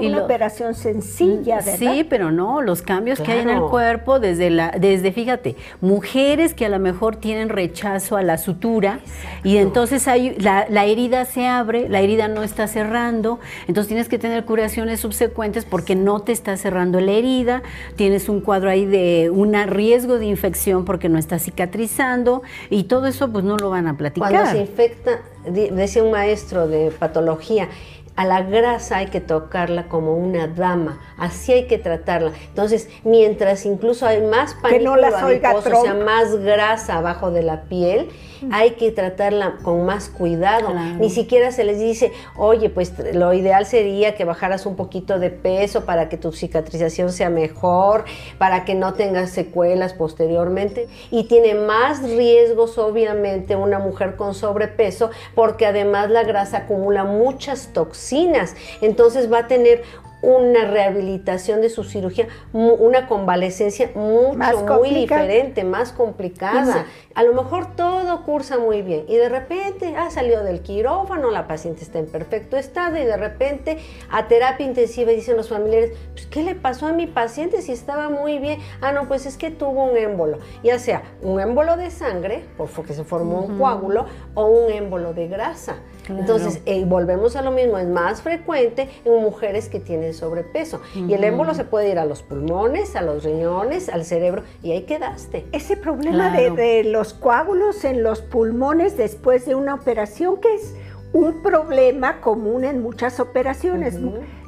una 0.00 0.24
operación 0.24 0.74
sencilla, 0.74 1.56
¿verdad? 1.56 1.92
Sí, 1.92 2.04
pero 2.08 2.30
no, 2.30 2.62
los 2.62 2.82
cambios 2.82 3.20
que 3.20 3.32
hay 3.32 3.40
en 3.40 3.50
el 3.50 3.62
cuerpo, 3.62 4.20
desde 4.20 4.50
la, 4.50 4.70
desde, 4.78 5.12
fíjate, 5.12 5.56
mujeres 5.80 6.54
que 6.54 6.66
a 6.66 6.68
lo 6.68 6.78
mejor 6.78 7.16
tienen 7.16 7.48
rechazo 7.48 8.16
a 8.16 8.22
la 8.22 8.38
sutura 8.38 9.00
y 9.44 9.56
entonces 9.56 10.08
hay, 10.08 10.36
la, 10.38 10.66
la, 10.68 10.86
herida 10.86 11.24
se 11.24 11.46
abre, 11.46 11.88
la 11.88 12.00
herida 12.00 12.28
no 12.28 12.42
está 12.42 12.66
cerrando, 12.66 13.40
entonces 13.66 13.88
tienes 13.88 14.08
que 14.08 14.18
tener 14.18 14.44
curaciones 14.44 15.00
subsecuentes 15.00 15.64
porque 15.64 15.94
no 15.94 16.20
te 16.20 16.32
está 16.32 16.56
cerrando 16.56 17.00
la 17.00 17.12
herida, 17.12 17.62
tienes 17.96 18.28
un 18.28 18.40
cuadro 18.40 18.70
ahí 18.70 18.86
de 18.86 19.30
un 19.30 19.50
riesgo 19.66 20.18
de 20.18 20.26
infección 20.26 20.84
porque 20.84 21.08
no 21.08 21.18
está 21.18 21.38
cicatrizando 21.38 22.42
y 22.70 22.84
todo 22.84 23.06
eso 23.06 23.30
pues 23.30 23.44
no 23.44 23.56
lo 23.56 23.70
van 23.70 23.86
a 23.86 23.96
platicar. 23.96 24.30
Cuando 24.30 24.50
se 24.50 24.60
infecta, 24.60 25.20
decía 25.44 26.02
un 26.02 26.10
maestro 26.10 26.68
de 26.68 26.90
patología, 26.90 27.68
a 28.16 28.24
la 28.24 28.42
grasa 28.42 28.98
hay 28.98 29.06
que 29.06 29.20
tocarla 29.20 29.88
como 29.88 30.14
una 30.14 30.46
dama, 30.46 31.00
así 31.16 31.52
hay 31.52 31.66
que 31.66 31.78
tratarla. 31.78 32.32
Entonces, 32.48 32.88
mientras 33.04 33.64
incluso 33.64 34.06
hay 34.06 34.20
más 34.20 34.54
panículo 34.54 35.06
adiposo, 35.06 35.80
o 35.80 35.82
sea, 35.82 35.94
más 35.94 36.36
grasa 36.36 36.98
abajo 36.98 37.30
de 37.30 37.42
la 37.42 37.62
piel, 37.62 38.10
hay 38.50 38.72
que 38.72 38.90
tratarla 38.90 39.56
con 39.62 39.84
más 39.84 40.08
cuidado. 40.08 40.68
Ni 40.98 41.10
siquiera 41.10 41.52
se 41.52 41.64
les 41.64 41.78
dice, 41.78 42.12
oye, 42.36 42.70
pues 42.70 42.92
lo 43.14 43.32
ideal 43.32 43.66
sería 43.66 44.14
que 44.14 44.24
bajaras 44.24 44.66
un 44.66 44.76
poquito 44.76 45.18
de 45.18 45.30
peso 45.30 45.84
para 45.84 46.08
que 46.08 46.16
tu 46.16 46.32
cicatrización 46.32 47.12
sea 47.12 47.30
mejor, 47.30 48.04
para 48.38 48.64
que 48.64 48.74
no 48.74 48.94
tengas 48.94 49.30
secuelas 49.30 49.92
posteriormente. 49.92 50.88
Y 51.10 51.24
tiene 51.24 51.54
más 51.54 52.02
riesgos, 52.02 52.78
obviamente, 52.78 53.56
una 53.56 53.78
mujer 53.78 54.16
con 54.16 54.34
sobrepeso, 54.34 55.10
porque 55.34 55.66
además 55.66 56.10
la 56.10 56.24
grasa 56.24 56.58
acumula 56.58 57.04
muchas 57.04 57.72
toxinas. 57.72 58.54
Entonces 58.80 59.32
va 59.32 59.38
a 59.40 59.46
tener 59.46 59.82
una 60.22 60.64
rehabilitación 60.64 61.60
de 61.60 61.70
su 61.70 61.84
cirugía, 61.84 62.28
una 62.52 63.06
convalecencia 63.06 63.90
mucho, 63.94 64.66
muy 64.78 64.90
diferente, 64.90 65.64
más 65.64 65.92
complicada. 65.92 66.86
A 67.14 67.22
lo 67.22 67.34
mejor 67.34 67.74
todo 67.74 68.22
cursa 68.22 68.58
muy 68.58 68.82
bien 68.82 69.04
y 69.08 69.16
de 69.16 69.28
repente 69.28 69.96
ha 69.96 70.10
salido 70.10 70.44
del 70.44 70.60
quirófano, 70.60 71.30
la 71.30 71.48
paciente 71.48 71.82
está 71.82 71.98
en 71.98 72.06
perfecto 72.06 72.56
estado 72.56 72.96
y 72.98 73.04
de 73.04 73.16
repente 73.16 73.78
a 74.10 74.28
terapia 74.28 74.64
intensiva 74.64 75.10
dicen 75.10 75.36
los 75.36 75.48
familiares, 75.48 75.92
pues, 76.12 76.26
¿qué 76.26 76.42
le 76.42 76.54
pasó 76.54 76.86
a 76.86 76.92
mi 76.92 77.06
paciente 77.06 77.62
si 77.62 77.72
estaba 77.72 78.10
muy 78.10 78.38
bien? 78.38 78.60
Ah, 78.80 78.92
no, 78.92 79.08
pues 79.08 79.26
es 79.26 79.36
que 79.36 79.50
tuvo 79.50 79.84
un 79.84 79.96
émbolo, 79.96 80.38
ya 80.62 80.78
sea 80.78 81.02
un 81.22 81.40
émbolo 81.40 81.76
de 81.76 81.90
sangre, 81.90 82.44
porque 82.74 82.94
se 82.94 83.04
formó 83.04 83.42
un 83.42 83.58
coágulo, 83.58 84.06
o 84.34 84.46
un 84.46 84.70
émbolo 84.70 85.12
de 85.12 85.28
grasa. 85.28 85.76
Entonces, 86.08 86.60
eh, 86.66 86.84
volvemos 86.84 87.36
a 87.36 87.42
lo 87.42 87.50
mismo, 87.50 87.78
es 87.78 87.88
más 87.88 88.22
frecuente 88.22 88.88
en 89.04 89.22
mujeres 89.22 89.68
que 89.68 89.80
tienen 89.80 90.14
sobrepeso. 90.14 90.80
Y 90.94 91.12
el 91.12 91.24
émbolo 91.24 91.54
se 91.54 91.64
puede 91.64 91.90
ir 91.90 91.98
a 91.98 92.04
los 92.04 92.22
pulmones, 92.22 92.96
a 92.96 93.02
los 93.02 93.24
riñones, 93.24 93.88
al 93.88 94.04
cerebro, 94.04 94.42
y 94.62 94.72
ahí 94.72 94.82
quedaste. 94.82 95.46
Ese 95.52 95.76
problema 95.76 96.30
de, 96.30 96.84
los 96.84 97.14
coágulos 97.14 97.84
en 97.84 98.02
los 98.02 98.20
pulmones 98.22 98.96
después 98.96 99.46
de 99.46 99.54
una 99.54 99.74
operación, 99.74 100.40
que 100.40 100.54
es 100.54 100.74
un 101.12 101.42
problema 101.42 102.20
común 102.20 102.64
en 102.64 102.82
muchas 102.82 103.20
operaciones. 103.20 103.98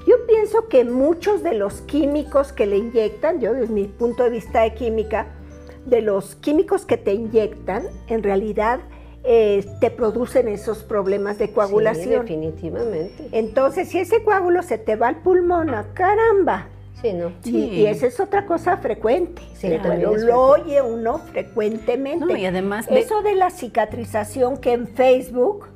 Yo 0.07 0.27
pienso 0.27 0.69
que 0.69 0.85
muchos 0.85 1.43
de 1.43 1.55
los 1.55 1.81
químicos 1.83 2.53
que 2.53 2.67
le 2.67 2.77
inyectan, 2.77 3.41
yo 3.41 3.53
desde 3.53 3.73
mi 3.73 3.85
punto 3.85 4.25
de 4.25 4.31
vista 4.31 4.63
de 4.63 4.75
química, 4.75 5.27
de 5.87 6.03
los 6.03 6.35
químicos 6.37 6.85
que 6.85 6.97
te 6.97 7.13
inyectan, 7.13 7.85
en 8.09 8.23
realidad 8.23 8.81
eh, 9.25 9.65
te 9.81 9.91
producen 9.91 10.49
esos 10.49 10.83
problemas 10.83 11.39
de 11.39 11.53
coagulación. 11.53 12.23
definitivamente. 12.23 13.29
Entonces, 13.33 13.89
si 13.89 13.99
ese 13.99 14.23
coágulo 14.23 14.63
se 14.63 14.79
te 14.79 14.97
va 14.97 15.09
al 15.09 15.17
pulmón, 15.17 15.71
¡ah, 15.71 15.87
caramba. 15.95 16.67
Sí, 17.01 17.13
¿no? 17.13 17.33
Y, 17.45 17.87
esa 17.87 18.07
es 18.07 18.21
otra 18.21 18.47
cosa 18.47 18.77
frecuente. 18.77 19.43
Sí, 19.55 19.69
lo 19.69 20.41
oye 20.41 20.83
uno 20.83 21.19
frecuentemente. 21.19 22.39
y 22.39 22.47
además 22.47 22.87
Eso 22.89 23.23
de 23.23 23.35
la 23.35 23.51
cicatrización 23.51 24.57
que 24.57 24.73
en 24.73 24.87
Facebook 24.87 25.67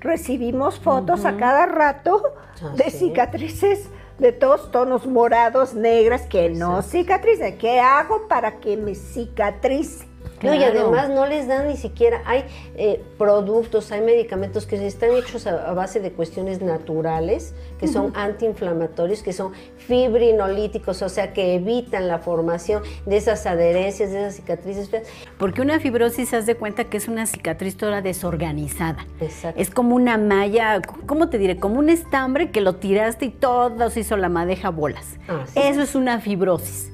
recibimos 0.00 0.78
fotos 0.78 1.24
a 1.24 1.36
cada 1.36 1.64
rato 1.64 2.22
ah, 2.62 2.74
de 2.76 2.90
cicatrices 2.90 3.88
de 4.18 4.32
todos 4.32 4.70
tonos 4.70 5.06
morados, 5.06 5.74
negras, 5.74 6.22
que 6.22 6.50
no 6.50 6.82
cicatricen. 6.82 7.58
¿Qué 7.58 7.80
hago 7.80 8.28
para 8.28 8.60
que 8.60 8.76
me 8.76 8.94
cicatrice? 8.94 10.06
No, 10.44 10.54
y 10.54 10.62
además 10.62 11.08
no 11.10 11.26
les 11.26 11.48
dan 11.48 11.68
ni 11.68 11.76
siquiera, 11.76 12.22
hay 12.26 12.44
eh, 12.76 13.02
productos, 13.18 13.90
hay 13.92 14.00
medicamentos 14.00 14.66
que 14.66 14.84
están 14.86 15.10
hechos 15.12 15.46
a, 15.46 15.72
base 15.72 16.00
de 16.00 16.12
cuestiones 16.12 16.60
naturales, 16.60 17.54
que 17.78 17.88
son 17.88 18.12
antiinflamatorios, 18.14 19.22
que 19.22 19.32
son 19.32 19.52
fibrinolíticos, 19.76 21.02
o 21.02 21.08
sea, 21.08 21.32
que 21.32 21.54
evitan 21.54 22.08
la 22.08 22.18
formación 22.18 22.82
de 23.06 23.16
esas 23.16 23.46
adherencias, 23.46 24.10
de 24.10 24.20
esas 24.20 24.36
cicatrices 24.36 24.90
Porque 25.38 25.62
una 25.62 25.80
fibrosis, 25.80 26.28
se 26.28 26.42
de 26.42 26.54
cuenta 26.54 26.84
que 26.84 26.96
es 26.96 27.08
una 27.08 27.26
cicatriz 27.26 27.76
toda 27.76 28.02
desorganizada. 28.02 29.06
Exacto. 29.20 29.60
Es 29.60 29.70
como 29.70 29.94
una 29.94 30.18
malla, 30.18 30.80
¿cómo 31.06 31.28
te 31.28 31.38
diré? 31.38 31.56
Como 31.56 31.78
un 31.78 31.90
estambre 31.90 32.50
que 32.50 32.60
lo 32.60 32.76
tiraste 32.76 33.26
y 33.26 33.30
todo 33.30 33.90
se 33.90 34.00
hizo 34.00 34.16
la 34.16 34.28
madeja 34.28 34.70
bolas. 34.70 35.16
Ah, 35.28 35.44
Eso 35.54 35.82
es 35.82 35.94
una 35.94 36.20
fibrosis. 36.20 36.90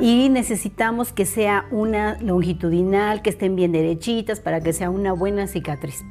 Y 0.00 0.28
necesitamos 0.30 1.12
que 1.12 1.26
sea 1.26 1.66
una 1.70 2.18
longitudinal, 2.20 2.83
que 3.22 3.30
estén 3.30 3.56
bien 3.56 3.72
derechitas 3.72 4.40
para 4.40 4.60
que 4.60 4.72
sea 4.72 4.90
una 4.90 5.12
buena 5.12 5.46
cicatriz. 5.46 6.04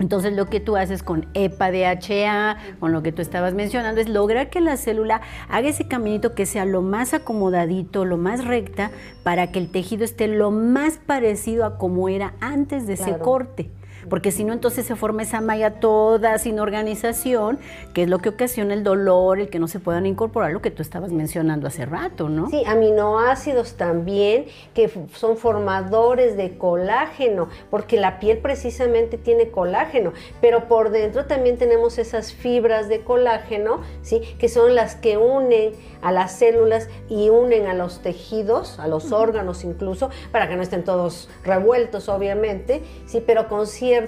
Entonces 0.00 0.32
lo 0.32 0.46
que 0.46 0.58
tú 0.58 0.76
haces 0.76 1.02
con 1.02 1.26
EPA-DHA, 1.34 2.56
con 2.80 2.92
lo 2.92 3.02
que 3.02 3.12
tú 3.12 3.22
estabas 3.22 3.54
mencionando, 3.54 4.00
es 4.00 4.08
lograr 4.08 4.50
que 4.50 4.60
la 4.60 4.76
célula 4.76 5.20
haga 5.48 5.68
ese 5.68 5.86
caminito 5.86 6.34
que 6.34 6.46
sea 6.46 6.64
lo 6.64 6.82
más 6.82 7.14
acomodadito, 7.14 8.04
lo 8.04 8.16
más 8.16 8.44
recta, 8.44 8.90
para 9.22 9.52
que 9.52 9.60
el 9.60 9.70
tejido 9.70 10.04
esté 10.04 10.26
lo 10.26 10.50
más 10.50 10.98
parecido 10.98 11.64
a 11.64 11.78
como 11.78 12.08
era 12.08 12.34
antes 12.40 12.86
de 12.86 12.94
ese 12.94 13.18
corte 13.18 13.70
porque 14.14 14.30
si 14.30 14.44
no 14.44 14.52
entonces 14.52 14.86
se 14.86 14.94
forma 14.94 15.24
esa 15.24 15.40
malla 15.40 15.80
toda 15.80 16.38
sin 16.38 16.60
organización, 16.60 17.58
que 17.94 18.04
es 18.04 18.08
lo 18.08 18.20
que 18.20 18.28
ocasiona 18.28 18.72
el 18.72 18.84
dolor, 18.84 19.40
el 19.40 19.48
que 19.48 19.58
no 19.58 19.66
se 19.66 19.80
puedan 19.80 20.06
incorporar 20.06 20.52
lo 20.52 20.62
que 20.62 20.70
tú 20.70 20.82
estabas 20.82 21.10
mencionando 21.10 21.66
hace 21.66 21.84
rato, 21.84 22.28
¿no? 22.28 22.48
Sí, 22.48 22.62
aminoácidos 22.64 23.74
también, 23.74 24.44
que 24.72 24.88
son 25.14 25.36
formadores 25.36 26.36
de 26.36 26.56
colágeno, 26.56 27.48
porque 27.72 27.98
la 27.98 28.20
piel 28.20 28.38
precisamente 28.38 29.18
tiene 29.18 29.48
colágeno, 29.48 30.12
pero 30.40 30.68
por 30.68 30.90
dentro 30.90 31.24
también 31.24 31.58
tenemos 31.58 31.98
esas 31.98 32.32
fibras 32.32 32.88
de 32.88 33.00
colágeno, 33.00 33.80
¿sí? 34.02 34.20
Que 34.38 34.48
son 34.48 34.76
las 34.76 34.94
que 34.94 35.16
unen 35.16 35.72
a 36.02 36.12
las 36.12 36.38
células 36.38 36.88
y 37.08 37.30
unen 37.30 37.66
a 37.66 37.74
los 37.74 38.00
tejidos, 38.00 38.78
a 38.78 38.86
los 38.86 39.10
órganos 39.10 39.64
incluso, 39.64 40.10
para 40.30 40.48
que 40.48 40.54
no 40.54 40.62
estén 40.62 40.84
todos 40.84 41.28
revueltos, 41.42 42.08
obviamente, 42.08 42.80
sí, 43.06 43.20
pero 43.26 43.48
con 43.48 43.66
cierta, 43.66 44.03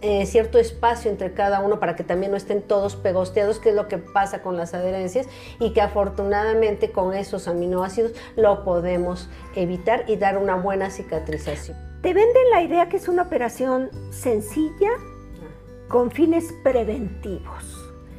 eh, 0.00 0.26
cierto 0.26 0.58
espacio 0.58 1.10
entre 1.10 1.32
cada 1.32 1.60
uno 1.60 1.80
para 1.80 1.96
que 1.96 2.04
también 2.04 2.30
no 2.30 2.36
estén 2.36 2.62
todos 2.62 2.96
pegosteados, 2.96 3.58
que 3.58 3.70
es 3.70 3.74
lo 3.74 3.88
que 3.88 3.98
pasa 3.98 4.42
con 4.42 4.56
las 4.56 4.74
adherencias, 4.74 5.26
y 5.58 5.72
que 5.72 5.80
afortunadamente 5.80 6.90
con 6.90 7.14
esos 7.14 7.48
aminoácidos 7.48 8.12
lo 8.36 8.64
podemos 8.64 9.28
evitar 9.54 10.04
y 10.08 10.16
dar 10.16 10.38
una 10.38 10.56
buena 10.56 10.90
cicatrización. 10.90 11.76
Te 12.02 12.14
venden 12.14 12.50
la 12.50 12.62
idea 12.62 12.88
que 12.88 12.96
es 12.96 13.08
una 13.08 13.22
operación 13.22 13.90
sencilla 14.10 14.90
con 15.88 16.10
fines 16.10 16.52
preventivos. 16.64 17.71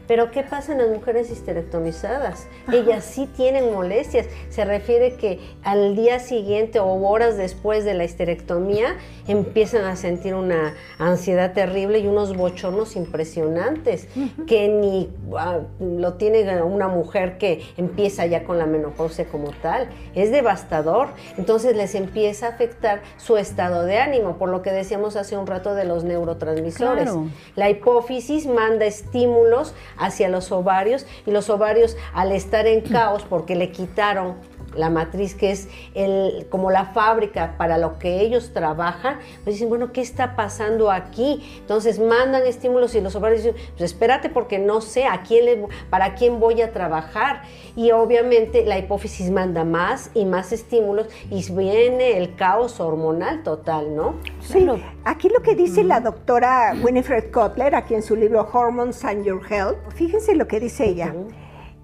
Pero 0.07 0.31
¿qué 0.31 0.43
pasa 0.43 0.73
en 0.73 0.79
las 0.79 0.89
mujeres 0.89 1.29
histerectomizadas? 1.31 2.47
Ellas 2.71 3.05
sí 3.05 3.27
tienen 3.35 3.71
molestias. 3.71 4.27
Se 4.49 4.65
refiere 4.65 5.15
que 5.15 5.39
al 5.63 5.95
día 5.95 6.19
siguiente 6.19 6.79
o 6.79 6.93
horas 7.07 7.37
después 7.37 7.85
de 7.85 7.93
la 7.93 8.03
histerectomía 8.03 8.97
empiezan 9.27 9.85
a 9.85 9.95
sentir 9.95 10.35
una 10.35 10.75
ansiedad 10.99 11.53
terrible 11.53 11.99
y 11.99 12.07
unos 12.07 12.35
bochornos 12.35 12.95
impresionantes 12.95 14.07
que 14.47 14.67
ni 14.67 15.09
ah, 15.37 15.59
lo 15.79 16.13
tiene 16.13 16.61
una 16.61 16.87
mujer 16.87 17.37
que 17.37 17.61
empieza 17.77 18.25
ya 18.25 18.43
con 18.43 18.57
la 18.59 18.65
menopausia 18.65 19.25
como 19.25 19.51
tal. 19.51 19.89
Es 20.15 20.31
devastador. 20.31 21.09
Entonces 21.37 21.75
les 21.75 21.95
empieza 21.95 22.47
a 22.47 22.49
afectar 22.49 23.01
su 23.17 23.37
estado 23.37 23.83
de 23.85 23.99
ánimo, 23.99 24.37
por 24.37 24.49
lo 24.49 24.61
que 24.61 24.71
decíamos 24.71 25.15
hace 25.15 25.37
un 25.37 25.47
rato 25.47 25.75
de 25.75 25.85
los 25.85 26.03
neurotransmisores. 26.03 27.11
La 27.55 27.69
hipófisis 27.69 28.47
manda 28.47 28.85
estímulos 28.85 29.73
hacia 29.97 30.29
los 30.29 30.51
ovarios 30.51 31.05
y 31.25 31.31
los 31.31 31.49
ovarios 31.49 31.97
al 32.13 32.31
estar 32.31 32.67
en 32.67 32.81
caos 32.81 33.23
porque 33.29 33.55
le 33.55 33.71
quitaron 33.71 34.35
la 34.75 34.89
matriz, 34.89 35.35
que 35.35 35.51
es 35.51 35.69
el, 35.93 36.47
como 36.49 36.71
la 36.71 36.85
fábrica 36.85 37.55
para 37.57 37.77
lo 37.77 37.99
que 37.99 38.21
ellos 38.21 38.51
trabajan, 38.53 39.19
pues 39.43 39.55
dicen, 39.55 39.69
bueno, 39.69 39.91
¿qué 39.91 40.01
está 40.01 40.35
pasando 40.35 40.91
aquí? 40.91 41.43
Entonces 41.59 41.99
mandan 41.99 42.45
estímulos 42.45 42.95
y 42.95 43.01
los 43.01 43.15
ovarios 43.15 43.43
dicen, 43.43 43.55
pues 43.77 43.91
espérate 43.91 44.29
porque 44.29 44.59
no 44.59 44.81
sé 44.81 45.05
a 45.05 45.23
quién 45.23 45.45
le, 45.45 45.65
para 45.89 46.15
quién 46.15 46.39
voy 46.39 46.61
a 46.61 46.71
trabajar. 46.71 47.43
Y 47.75 47.91
obviamente 47.91 48.65
la 48.65 48.77
hipófisis 48.77 49.29
manda 49.29 49.63
más 49.63 50.11
y 50.13 50.25
más 50.25 50.51
estímulos 50.51 51.07
y 51.29 51.51
viene 51.51 52.17
el 52.17 52.35
caos 52.35 52.79
hormonal 52.79 53.43
total, 53.43 53.95
¿no? 53.95 54.15
Sí, 54.43 54.67
aquí 55.05 55.29
lo 55.29 55.41
que 55.41 55.55
dice 55.55 55.83
la 55.83 55.99
doctora 55.99 56.75
Winifred 56.81 57.31
Kotler, 57.31 57.75
aquí 57.75 57.95
en 57.95 58.03
su 58.03 58.15
libro 58.15 58.47
Hormones 58.51 59.03
and 59.05 59.23
Your 59.25 59.41
Health, 59.49 59.77
fíjense 59.95 60.35
lo 60.35 60.47
que 60.47 60.59
dice 60.59 60.85
ella. 60.85 61.13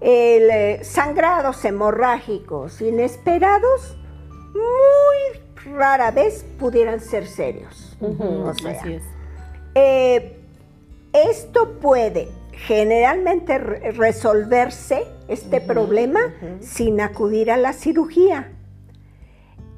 El, 0.00 0.50
eh, 0.50 0.80
sangrados 0.82 1.64
hemorrágicos 1.64 2.80
inesperados 2.80 3.96
muy 4.54 5.74
rara 5.74 6.10
vez 6.10 6.44
pudieran 6.58 7.00
ser 7.00 7.26
serios. 7.26 7.96
Eh, 9.74 10.36
esto 11.12 11.78
puede 11.80 12.28
generalmente 12.52 13.58
resolverse, 13.58 15.06
este 15.28 15.60
problema, 15.60 16.20
sin 16.60 17.00
acudir 17.00 17.50
a 17.50 17.56
la 17.56 17.72
cirugía. 17.72 18.52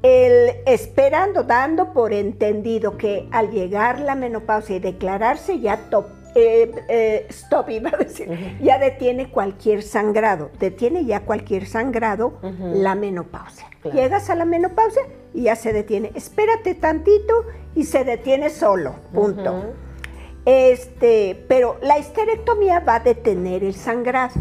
El, 0.03 0.57
esperando, 0.65 1.43
dando 1.43 1.93
por 1.93 2.11
entendido 2.11 2.97
que 2.97 3.27
al 3.31 3.51
llegar 3.51 4.01
la 4.01 4.15
menopausia 4.15 4.75
y 4.75 4.79
declararse 4.79 5.61
ya 5.61 5.77
top, 5.89 6.07
eh, 6.35 6.71
eh, 6.89 7.25
stop, 7.29 7.69
iba 7.69 7.89
a 7.89 7.97
decir, 7.97 8.57
ya 8.61 8.79
detiene 8.79 9.31
cualquier 9.31 9.81
sangrado, 9.81 10.51
detiene 10.59 11.05
ya 11.05 11.21
cualquier 11.21 11.65
sangrado 11.65 12.33
la 12.59 12.95
menopausia. 12.95 13.67
Llegas 13.93 14.29
a 14.29 14.35
la 14.35 14.45
menopausia 14.45 15.03
y 15.33 15.43
ya 15.43 15.55
se 15.55 15.71
detiene. 15.71 16.11
Espérate 16.15 16.75
tantito 16.75 17.45
y 17.73 17.85
se 17.85 18.03
detiene 18.03 18.49
solo, 18.49 18.95
punto. 19.13 19.73
Este, 20.45 21.45
pero 21.47 21.77
la 21.81 21.97
histerectomía 21.97 22.81
va 22.81 22.95
a 22.95 22.99
detener 22.99 23.63
el 23.63 23.73
sangrado 23.73 24.35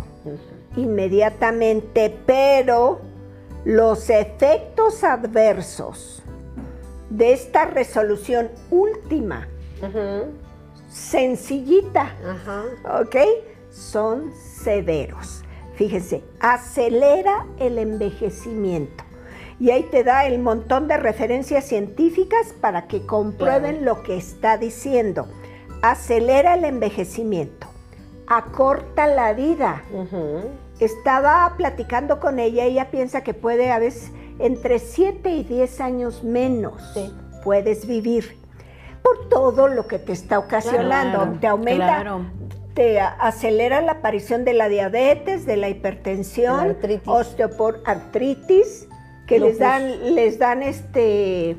inmediatamente, 0.77 2.13
pero 2.27 3.12
los 3.65 4.11
efectos 4.11 5.05
adversos 5.05 6.23
de 7.11 7.33
esta 7.33 7.65
resolución 7.67 8.51
última 8.71 9.49
sencillita, 10.89 12.15
¿ok? 13.01 13.17
Son 13.71 14.33
severos. 14.35 15.43
Fíjense, 15.75 16.23
acelera 16.41 17.47
el 17.59 17.79
envejecimiento. 17.79 19.05
Y 19.59 19.71
ahí 19.71 19.85
te 19.85 20.05
da 20.05 20.27
el 20.27 20.39
montón 20.39 20.89
de 20.89 20.97
referencias 20.97 21.65
científicas 21.65 22.55
para 22.61 22.89
que 22.89 23.07
comprueben 23.07 23.85
lo 23.85 24.03
que 24.03 24.17
está 24.17 24.59
diciendo. 24.59 25.29
Acelera 25.83 26.55
el 26.55 26.65
envejecimiento, 26.65 27.69
acorta 28.27 29.07
la 29.07 29.33
vida. 29.33 29.83
Estaba 30.85 31.55
platicando 31.57 32.19
con 32.19 32.39
ella, 32.39 32.65
ella 32.65 32.91
piensa 32.91 33.23
que 33.23 33.35
puede 33.35 33.71
a 33.71 33.79
veces 33.79 34.11
entre 34.39 34.79
7 34.79 35.31
y 35.31 35.45
10 35.45 35.81
años 35.81 36.25
menos 36.25 36.83
puedes 37.45 37.87
vivir 37.87 38.37
por 39.03 39.29
todo 39.29 39.69
lo 39.69 39.87
que 39.87 39.99
te 39.99 40.13
está 40.13 40.39
ocasionando. 40.39 41.39
te 41.41 41.47
aumenta, 41.47 42.21
te 42.75 43.01
acelera 43.01 43.81
la 43.81 43.93
aparición 43.93 44.45
de 44.45 44.55
la 44.55 44.69
diabetes, 44.69 45.47
de 45.47 45.57
la 45.57 45.69
hipertensión, 45.69 46.77
osteoportritis, 47.05 48.89
que 49.27 49.39
les 49.39 49.59
dan, 49.59 50.15
les 50.15 50.39
dan 50.39 50.63
este 50.63 51.57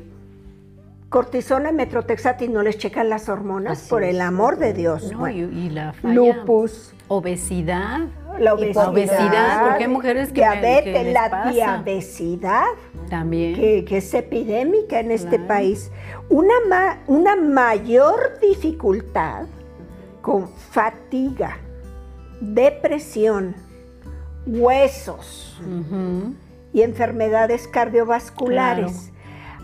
cortisona, 1.08 1.70
metrotexate 1.70 2.46
y 2.46 2.48
no 2.48 2.62
les 2.62 2.76
checan 2.76 3.08
las 3.08 3.28
hormonas, 3.28 3.86
por 3.88 4.02
el 4.02 4.20
amor 4.20 4.58
de 4.58 4.72
Dios. 4.72 5.12
y, 5.30 5.70
la 5.70 5.94
lupus, 6.02 6.92
obesidad. 7.08 8.00
La 8.38 8.54
obesidad, 8.54 9.68
porque 9.68 9.84
hay 9.84 9.88
mujeres 9.90 10.28
que, 10.28 10.40
diabetes, 10.40 11.12
la 11.12 11.50
diabesidad 11.50 12.66
también. 13.08 13.84
que, 13.84 13.96
es 13.96 14.14
epidémica 14.14 15.00
en 15.00 15.10
este 15.10 15.38
país. 15.38 15.90
Una, 16.28 17.02
una 17.06 17.36
mayor 17.36 18.38
dificultad 18.40 19.46
con 20.20 20.48
fatiga, 20.48 21.58
depresión, 22.40 23.54
huesos 24.46 25.60
y 26.72 26.82
enfermedades 26.82 27.68
cardiovasculares. 27.68 29.12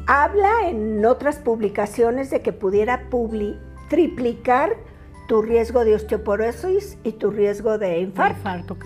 Habla 0.07 0.69
en 0.69 1.05
otras 1.05 1.37
publicaciones 1.37 2.31
de 2.31 2.43
que 2.43 2.53
pudiera 2.53 3.09
triplicar 3.89 4.77
tu 5.31 5.43
riesgo 5.43 5.85
de 5.85 5.95
osteoporosis 5.95 6.99
y 7.05 7.13
tu 7.13 7.31
riesgo 7.31 7.79
de 7.79 8.01
infarto. 8.01 8.77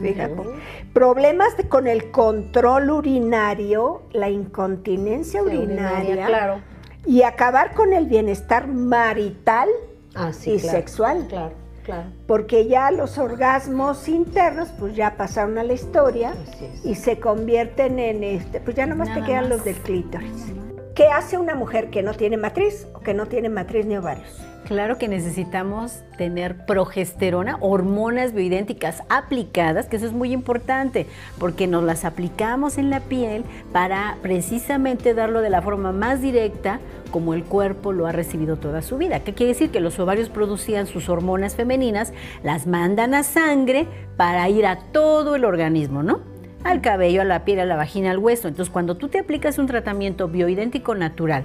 Problemas 0.93 1.55
con 1.71 1.87
el 1.87 2.11
control 2.11 2.91
urinario, 2.91 4.03
la 4.13 4.29
incontinencia 4.29 5.43
urinaria, 5.43 6.27
claro. 6.27 6.61
y 7.07 7.23
acabar 7.23 7.73
con 7.73 7.95
el 7.95 8.05
bienestar 8.05 8.67
marital 8.67 9.71
ah, 10.15 10.33
y 10.45 10.59
sexual. 10.59 11.29
Claro, 11.31 11.55
claro. 11.83 12.11
Porque 12.27 12.69
ya 12.69 12.91
los 12.91 13.17
orgasmos 13.17 14.07
internos, 14.07 14.69
pues 14.79 14.95
ya 14.95 15.17
pasaron 15.17 15.57
a 15.57 15.63
la 15.63 15.73
historia 15.73 16.35
y 16.85 16.97
se 16.97 17.21
convierten 17.21 17.99
en 17.99 18.23
este, 18.23 18.61
pues 18.61 18.77
ya 18.77 18.85
nomás 18.85 19.15
te 19.15 19.23
quedan 19.23 19.49
los 19.49 19.65
del 19.65 19.77
clítoris. 19.77 20.53
¿Qué 20.95 21.07
hace 21.07 21.39
una 21.39 21.55
mujer 21.55 21.89
que 21.89 22.03
no 22.03 22.13
tiene 22.13 22.37
matriz 22.37 22.87
o 22.93 23.01
que 23.01 23.15
no 23.15 23.25
tiene 23.25 23.49
matriz 23.49 23.87
ni 23.87 23.97
ovarios? 23.97 24.45
Claro 24.64 24.96
que 24.96 25.09
necesitamos 25.09 26.03
tener 26.16 26.64
progesterona, 26.64 27.59
hormonas 27.61 28.33
bioidénticas 28.33 29.03
aplicadas, 29.11 29.87
que 29.87 29.96
eso 29.96 30.07
es 30.07 30.14
muy 30.14 30.33
importante, 30.33 31.07
porque 31.38 31.66
nos 31.66 31.85
las 31.85 32.07
aplicamos 32.07 32.79
en 32.79 32.88
la 32.88 33.00
piel 33.00 33.44
para 33.72 34.16
precisamente 34.22 35.12
darlo 35.12 35.42
de 35.42 35.50
la 35.50 35.61
forma 35.61 35.92
más 35.92 36.22
directa 36.22 36.81
como 37.11 37.35
el 37.35 37.44
cuerpo 37.44 37.92
lo 37.92 38.07
ha 38.07 38.12
recibido 38.12 38.57
toda 38.57 38.81
su 38.81 38.96
vida. 38.96 39.20
¿Qué 39.20 39.35
quiere 39.35 39.53
decir? 39.53 39.70
Que 39.70 39.81
los 39.81 39.98
ovarios 39.98 40.31
producían 40.31 40.87
sus 40.87 41.11
hormonas 41.11 41.55
femeninas, 41.57 42.14
las 42.42 42.66
mandan 42.66 43.12
a 43.12 43.22
sangre 43.22 43.87
para 44.16 44.48
ir 44.48 44.64
a 44.64 44.79
todo 44.92 45.37
el 45.37 45.44
organismo, 45.44 46.03
¿no? 46.03 46.22
Al 46.64 46.81
cabello, 46.81 47.20
a 47.20 47.24
la 47.24 47.44
piel, 47.44 47.61
a 47.61 47.66
la 47.66 47.77
vagina, 47.77 48.11
al 48.11 48.18
hueso. 48.18 48.48
Entonces, 48.48 48.72
cuando 48.72 48.96
tú 48.96 49.09
te 49.09 49.18
aplicas 49.18 49.59
un 49.59 49.66
tratamiento 49.66 50.27
bioidéntico 50.27 50.94
natural, 50.94 51.44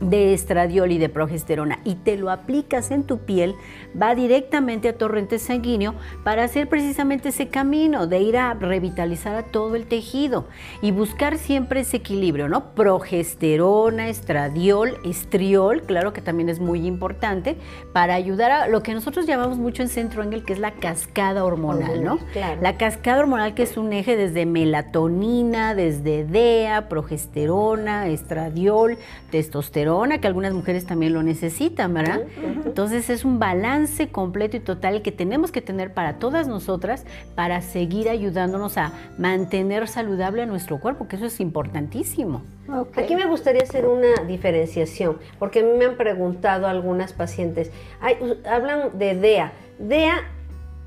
de 0.00 0.32
estradiol 0.32 0.92
y 0.92 0.98
de 0.98 1.08
progesterona 1.08 1.78
y 1.84 1.96
te 1.96 2.16
lo 2.16 2.30
aplicas 2.30 2.90
en 2.90 3.04
tu 3.04 3.18
piel, 3.18 3.54
va 4.00 4.14
directamente 4.14 4.88
a 4.88 4.96
torrente 4.96 5.38
sanguíneo 5.38 5.94
para 6.24 6.44
hacer 6.44 6.68
precisamente 6.68 7.28
ese 7.28 7.48
camino 7.48 8.06
de 8.06 8.20
ir 8.20 8.38
a 8.38 8.54
revitalizar 8.54 9.34
a 9.34 9.42
todo 9.42 9.76
el 9.76 9.86
tejido 9.86 10.46
y 10.80 10.90
buscar 10.90 11.36
siempre 11.36 11.80
ese 11.80 11.98
equilibrio, 11.98 12.48
¿no? 12.48 12.74
Progesterona, 12.74 14.08
estradiol, 14.08 14.98
estriol, 15.04 15.82
claro 15.82 16.12
que 16.12 16.22
también 16.22 16.48
es 16.48 16.60
muy 16.60 16.86
importante 16.86 17.56
para 17.92 18.14
ayudar 18.14 18.50
a 18.50 18.68
lo 18.68 18.82
que 18.82 18.94
nosotros 18.94 19.26
llamamos 19.26 19.58
mucho 19.58 19.82
en 19.82 19.88
Centro 19.88 20.22
Engel, 20.22 20.44
que 20.44 20.54
es 20.54 20.58
la 20.58 20.72
cascada 20.72 21.44
hormonal, 21.44 22.02
¿no? 22.02 22.18
La 22.60 22.78
cascada 22.78 23.20
hormonal 23.20 23.54
que 23.54 23.64
es 23.64 23.76
un 23.76 23.92
eje 23.92 24.16
desde 24.16 24.46
melatonina, 24.46 25.74
desde 25.74 26.24
DEA, 26.24 26.88
progesterona, 26.88 28.08
estradiol, 28.08 28.96
testosterona, 29.30 29.89
que 30.20 30.26
algunas 30.26 30.54
mujeres 30.54 30.86
también 30.86 31.12
lo 31.12 31.22
necesitan, 31.22 31.92
¿verdad? 31.94 32.20
Entonces 32.64 33.10
es 33.10 33.24
un 33.24 33.38
balance 33.38 34.08
completo 34.08 34.56
y 34.56 34.60
total 34.60 35.02
que 35.02 35.12
tenemos 35.12 35.50
que 35.50 35.60
tener 35.60 35.92
para 35.92 36.18
todas 36.18 36.46
nosotras 36.46 37.04
para 37.34 37.60
seguir 37.60 38.08
ayudándonos 38.08 38.78
a 38.78 38.92
mantener 39.18 39.88
saludable 39.88 40.42
a 40.42 40.46
nuestro 40.46 40.78
cuerpo, 40.78 41.08
que 41.08 41.16
eso 41.16 41.26
es 41.26 41.40
importantísimo. 41.40 42.42
Aquí 42.96 43.16
me 43.16 43.26
gustaría 43.26 43.62
hacer 43.62 43.86
una 43.86 44.24
diferenciación, 44.26 45.18
porque 45.38 45.60
a 45.60 45.62
mí 45.64 45.70
me 45.76 45.86
han 45.86 45.96
preguntado 45.96 46.68
algunas 46.68 47.12
pacientes, 47.12 47.72
hablan 48.48 48.98
de 48.98 49.14
DEA. 49.16 49.52
DEA 49.78 50.22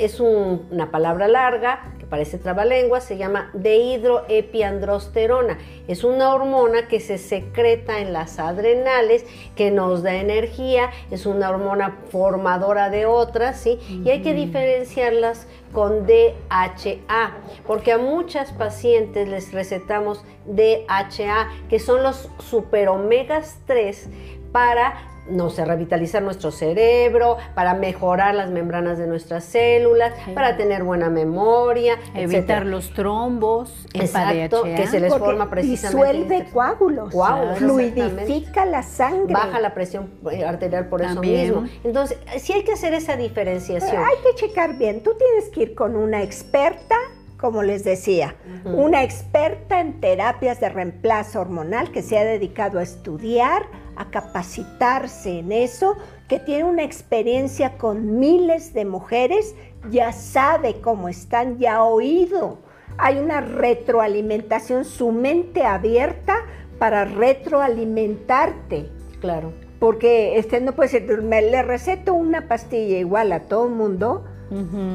es 0.06 0.20
una 0.20 0.92
palabra 0.92 1.28
larga 1.28 1.82
que 2.00 2.06
parece 2.06 2.38
trabalengua, 2.38 3.02
se 3.02 3.18
llama 3.18 3.50
dehidroepiandrosterona. 3.54 5.58
Es 5.88 6.04
una 6.04 6.34
hormona 6.34 6.88
que 6.88 7.00
se 7.00 7.18
secreta 7.18 8.00
en 8.00 8.13
las 8.13 8.39
adrenales, 8.39 9.26
que 9.56 9.72
nos 9.72 10.04
da 10.04 10.16
energía, 10.16 10.92
es 11.12 11.26
una 11.26 11.50
hormona 11.50 11.98
formadora 12.12 12.89
de 12.89 13.06
otras, 13.06 13.60
¿sí? 13.60 13.80
Y 14.04 14.10
hay 14.10 14.22
que 14.22 14.34
diferenciarlas 14.34 15.48
con 15.72 16.06
DHA, 16.06 17.32
porque 17.66 17.94
a 17.94 17.98
muchas 17.98 18.52
pacientes 18.52 19.28
les 19.28 19.52
recetamos 19.52 20.24
DHA, 20.46 21.50
que 21.70 21.80
son 21.80 22.04
los 22.04 22.30
superomegas 22.39 23.58
3 23.66 24.10
para 24.52 25.12
no 25.30 25.50
sé, 25.50 25.66
revitalizar 25.66 26.22
nuestro 26.22 26.52
cerebro, 26.52 27.38
para 27.56 27.74
mejorar 27.74 28.36
las 28.36 28.50
membranas 28.52 28.98
de 28.98 29.08
nuestras 29.08 29.44
células, 29.44 30.14
para 30.34 30.58
tener 30.58 30.84
buena 30.84 31.10
memoria, 31.10 31.98
evitar 32.14 32.66
los 32.66 32.94
trombos, 32.94 33.86
exacto, 33.94 34.64
que 34.64 34.88
se 34.88 35.00
les 35.00 35.14
forma 35.14 35.50
precisamente 35.50 36.14
disuelve 36.14 36.52
coágulos, 36.52 37.14
fluidifica 37.58 38.66
la 38.66 38.84
sangre, 38.84 39.34
baja 39.34 39.60
la 39.60 39.74
presión 39.74 40.12
eh, 40.32 40.44
arterial 40.44 40.88
por 40.88 41.02
eso 41.02 41.22
mismo. 41.22 41.66
Entonces, 41.84 42.18
sí 42.38 42.54
hay 42.54 42.64
que 42.64 42.74
hacer 42.74 42.94
esa 42.94 43.16
diferenciación. 43.16 44.04
hay 44.04 44.18
que 44.24 44.36
checar 44.36 44.78
bien. 44.78 45.02
Tú 45.04 45.12
tienes 45.18 45.50
que 45.50 45.64
ir 45.64 45.76
con 45.76 45.96
una 45.96 46.22
experta 46.22 46.96
como 47.44 47.62
les 47.62 47.84
decía, 47.84 48.38
una 48.64 49.04
experta 49.04 49.82
en 49.82 50.00
terapias 50.00 50.62
de 50.62 50.70
reemplazo 50.70 51.42
hormonal 51.42 51.92
que 51.92 52.02
se 52.02 52.18
ha 52.18 52.24
dedicado 52.24 52.80
a 52.80 52.84
estudiar, 52.84 53.64
a 53.98 54.10
capacitarse 54.12 55.40
en 55.40 55.52
eso, 55.52 55.98
que 56.30 56.40
tiene 56.40 56.64
una 56.64 56.84
experiencia 56.84 57.78
con 57.78 58.18
miles 58.18 58.74
de 58.74 58.86
mujeres, 58.86 59.56
ya 59.92 60.14
sabe 60.14 60.80
cómo 60.80 61.10
están, 61.10 61.58
ya 61.58 61.76
ha 61.76 61.84
oído. 61.84 62.60
Hay 62.98 63.18
una 63.18 63.42
retroalimentación, 63.42 64.86
su 64.86 65.12
mente 65.12 65.66
abierta 65.66 66.38
para 66.80 67.04
retroalimentarte. 67.04 68.88
Claro. 69.20 69.52
Porque 69.80 70.38
este 70.38 70.62
no 70.62 70.72
puede 70.72 70.88
ser, 70.88 71.22
me 71.22 71.42
le 71.42 71.62
receto 71.62 72.14
una 72.14 72.48
pastilla 72.48 73.00
igual 73.00 73.34
a 73.34 73.42
todo 73.42 73.66
el 73.66 73.74
mundo 73.74 74.24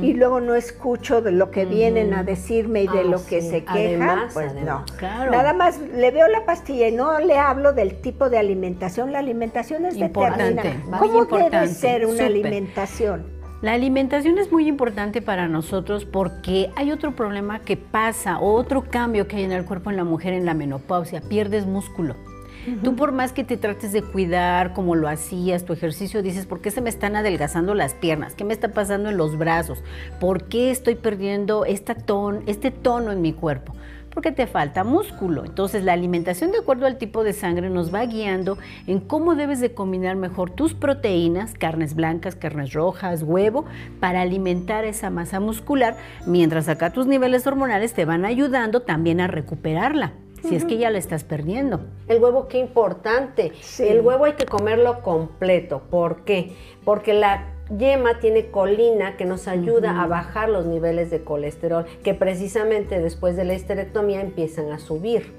y 0.03 0.15
luego 0.15 0.41
no 0.41 0.55
escucho 0.55 1.21
de 1.21 1.33
lo 1.33 1.51
que 1.51 1.65
vienen 1.65 2.15
a 2.15 2.23
decirme 2.23 2.83
y 2.83 2.89
de 2.89 3.05
lo 3.05 3.25
que 3.25 3.43
se 3.43 3.65
quejan, 3.65 4.29
pues 4.33 4.55
no. 4.55 4.85
Nada 5.01 5.53
más 5.53 5.81
le 5.81 6.11
veo 6.11 6.29
la 6.29 6.45
pastilla 6.45 6.89
y 6.89 6.93
no 6.93 7.19
le 7.21 7.37
hablo 7.39 7.73
del 7.73 8.01
tipo 8.01 8.31
de 8.31 8.39
alimentación. 8.39 9.13
La 9.13 9.19
alimentación 9.19 9.85
es 9.87 9.97
importante. 9.97 10.75
¿Cómo 10.99 11.25
debe 11.25 11.69
ser 11.69 12.07
una 12.07 12.27
alimentación? 12.27 13.39
La 13.61 13.73
alimentación 13.73 14.39
es 14.39 14.53
muy 14.53 14.69
importante 14.69 15.21
para 15.21 15.49
nosotros 15.49 16.05
porque 16.05 16.71
hay 16.77 16.93
otro 16.93 17.17
problema 17.17 17.59
que 17.59 17.77
pasa, 17.77 18.39
otro 18.39 18.85
cambio 18.89 19.27
que 19.27 19.35
hay 19.35 19.43
en 19.43 19.51
el 19.51 19.65
cuerpo 19.65 19.91
en 19.91 19.97
la 19.97 20.05
mujer 20.05 20.33
en 20.33 20.47
la 20.47 20.55
menopausia, 20.55 21.21
pierdes 21.23 21.67
músculo. 21.67 22.15
Tú 22.83 22.97
por 22.97 23.13
más 23.13 23.33
que 23.33 23.45
te 23.45 23.57
trates 23.57 23.93
de 23.93 24.03
cuidar 24.03 24.75
como 24.75 24.95
lo 24.95 25.09
hacías, 25.09 25.65
tu 25.65 25.73
ejercicio, 25.73 26.23
dices, 26.23 26.47
¿por 26.47 26.61
qué 26.61 26.71
se 26.71 26.81
me 26.81 26.91
están 26.91 27.17
adelgazando 27.17 27.75
las 27.75 27.95
piernas? 27.95 28.35
¿Qué 28.35 28.45
me 28.45 28.53
está 28.53 28.69
pasando 28.69 29.09
en 29.09 29.17
los 29.17 29.39
brazos? 29.39 29.83
¿Por 30.21 30.45
qué 30.45 30.71
estoy 30.71 30.95
perdiendo 30.95 31.65
esta 31.65 31.95
ton, 31.95 32.43
este 32.47 32.71
tono 32.71 33.13
en 33.13 33.23
mi 33.23 33.33
cuerpo? 33.33 33.75
porque 34.19 34.33
te 34.33 34.49
falta 34.49 34.83
músculo. 34.83 35.45
Entonces 35.45 35.85
la 35.85 35.93
alimentación 35.93 36.51
de 36.51 36.59
acuerdo 36.59 36.87
al 36.87 36.99
tipo 36.99 37.23
de 37.23 37.33
sangre 37.33 37.71
nos 37.71 37.95
va 37.95 38.05
guiando 38.05 38.59
en 38.89 38.99
cómo 38.99 39.37
debes 39.37 39.61
de 39.61 39.75
combinar 39.75 40.17
mejor 40.17 40.51
tus 40.51 40.75
proteínas, 40.75 41.55
carnes 41.55 41.95
blancas, 41.95 42.35
carnes 42.35 42.73
rojas, 42.73 43.23
huevo, 43.23 43.65
para 44.01 44.23
alimentar 44.23 44.85
esa 44.85 45.09
masa 45.11 45.39
muscular, 45.39 45.97
mientras 46.27 46.69
acá 46.69 46.93
tus 46.93 47.07
niveles 47.07 47.47
hormonales 47.47 47.93
te 47.93 48.05
van 48.07 48.25
ayudando 48.25 48.83
también 48.83 49.21
a 49.21 49.29
recuperarla 49.29 50.15
si 50.47 50.55
es 50.57 50.65
que 50.65 50.79
ya 50.79 50.91
lo 50.91 50.99
estás 50.99 51.25
perdiendo. 51.25 51.81
El 52.09 52.23
huevo, 52.23 52.49
qué 52.49 52.59
importante. 52.59 53.53
El 53.79 54.01
huevo 54.01 54.25
hay 54.25 54.35
que 54.35 54.47
comerlo 54.47 55.03
completo. 55.03 55.83
¿Por 55.91 56.25
qué? 56.25 56.53
Porque 56.85 57.15
la 57.15 57.55
yema 57.77 58.19
tiene 58.19 58.51
colina 58.51 59.17
que 59.17 59.25
nos 59.25 59.49
ayuda 59.49 60.03
a 60.03 60.07
bajar 60.07 60.49
los 60.49 60.67
niveles 60.67 61.11
de 61.11 61.23
colesterol, 61.23 61.85
que 62.03 62.15
precisamente 62.15 63.01
después 63.01 63.37
de 63.37 63.45
la 63.45 63.55
esterectomía 63.55 64.21
empiezan 64.21 64.71
a 64.73 64.79
subir. 64.79 65.33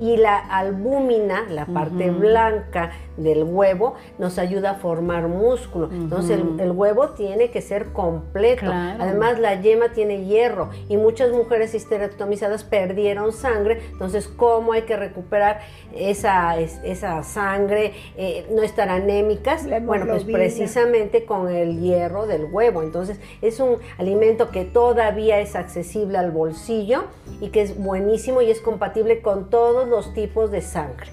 Y 0.00 0.16
la 0.16 0.38
albúmina, 0.38 1.46
la 1.48 1.66
parte 1.66 2.10
blanca 2.10 2.92
del 3.16 3.42
huevo, 3.42 3.94
nos 4.18 4.38
ayuda 4.38 4.70
a 4.70 4.74
formar 4.74 5.28
músculo. 5.28 5.88
Entonces 5.90 6.40
el, 6.58 6.70
huevo 6.70 7.10
tiene 7.10 7.50
que 7.50 7.60
ser 7.60 7.92
completo. 7.92 8.70
Además 8.70 9.38
la 9.38 9.60
yema 9.60 9.92
tiene 9.92 10.24
hierro 10.24 10.70
y 10.88 10.96
muchas 10.96 11.32
mujeres 11.32 11.74
histerectomizadas 11.74 12.64
perdieron 12.64 13.32
sangre. 13.32 13.80
Entonces, 13.90 14.28
¿cómo 14.28 14.72
hay 14.72 14.82
que 14.82 14.96
recuperar 14.96 15.60
esa, 15.94 16.58
esa 16.58 17.22
sangre? 17.22 17.92
Eh, 18.16 18.46
no 18.50 18.62
estar 18.62 18.88
anémicas. 18.88 19.66
Bueno, 19.82 20.06
pues 20.06 20.24
precisamente 20.24 21.24
con 21.24 21.48
el 21.48 21.80
hierro 21.80 22.26
del 22.26 22.44
huevo. 22.44 22.82
Entonces 22.82 23.20
es 23.42 23.60
un 23.60 23.78
alimento 23.98 24.50
que 24.50 24.64
todavía 24.64 25.40
es 25.40 25.56
accesible 25.56 26.18
al 26.18 26.30
bolsillo 26.30 27.04
y 27.40 27.48
que 27.48 27.62
es 27.62 27.76
buenísimo 27.76 28.42
y 28.42 28.50
es 28.50 28.60
compatible 28.60 29.20
con 29.20 29.50
todos 29.50 29.87
los 29.88 30.14
tipos 30.14 30.50
de 30.50 30.62
sangre. 30.62 31.10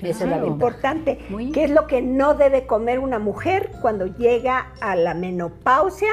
Eso 0.00 0.24
es 0.24 0.30
lo 0.30 0.46
importante. 0.46 1.18
¿Qué 1.52 1.64
es 1.64 1.70
lo 1.70 1.86
que 1.86 2.02
no 2.02 2.34
debe 2.34 2.66
comer 2.66 2.98
una 2.98 3.18
mujer 3.18 3.70
cuando 3.80 4.06
llega 4.06 4.72
a 4.80 4.96
la 4.96 5.14
menopausia? 5.14 6.12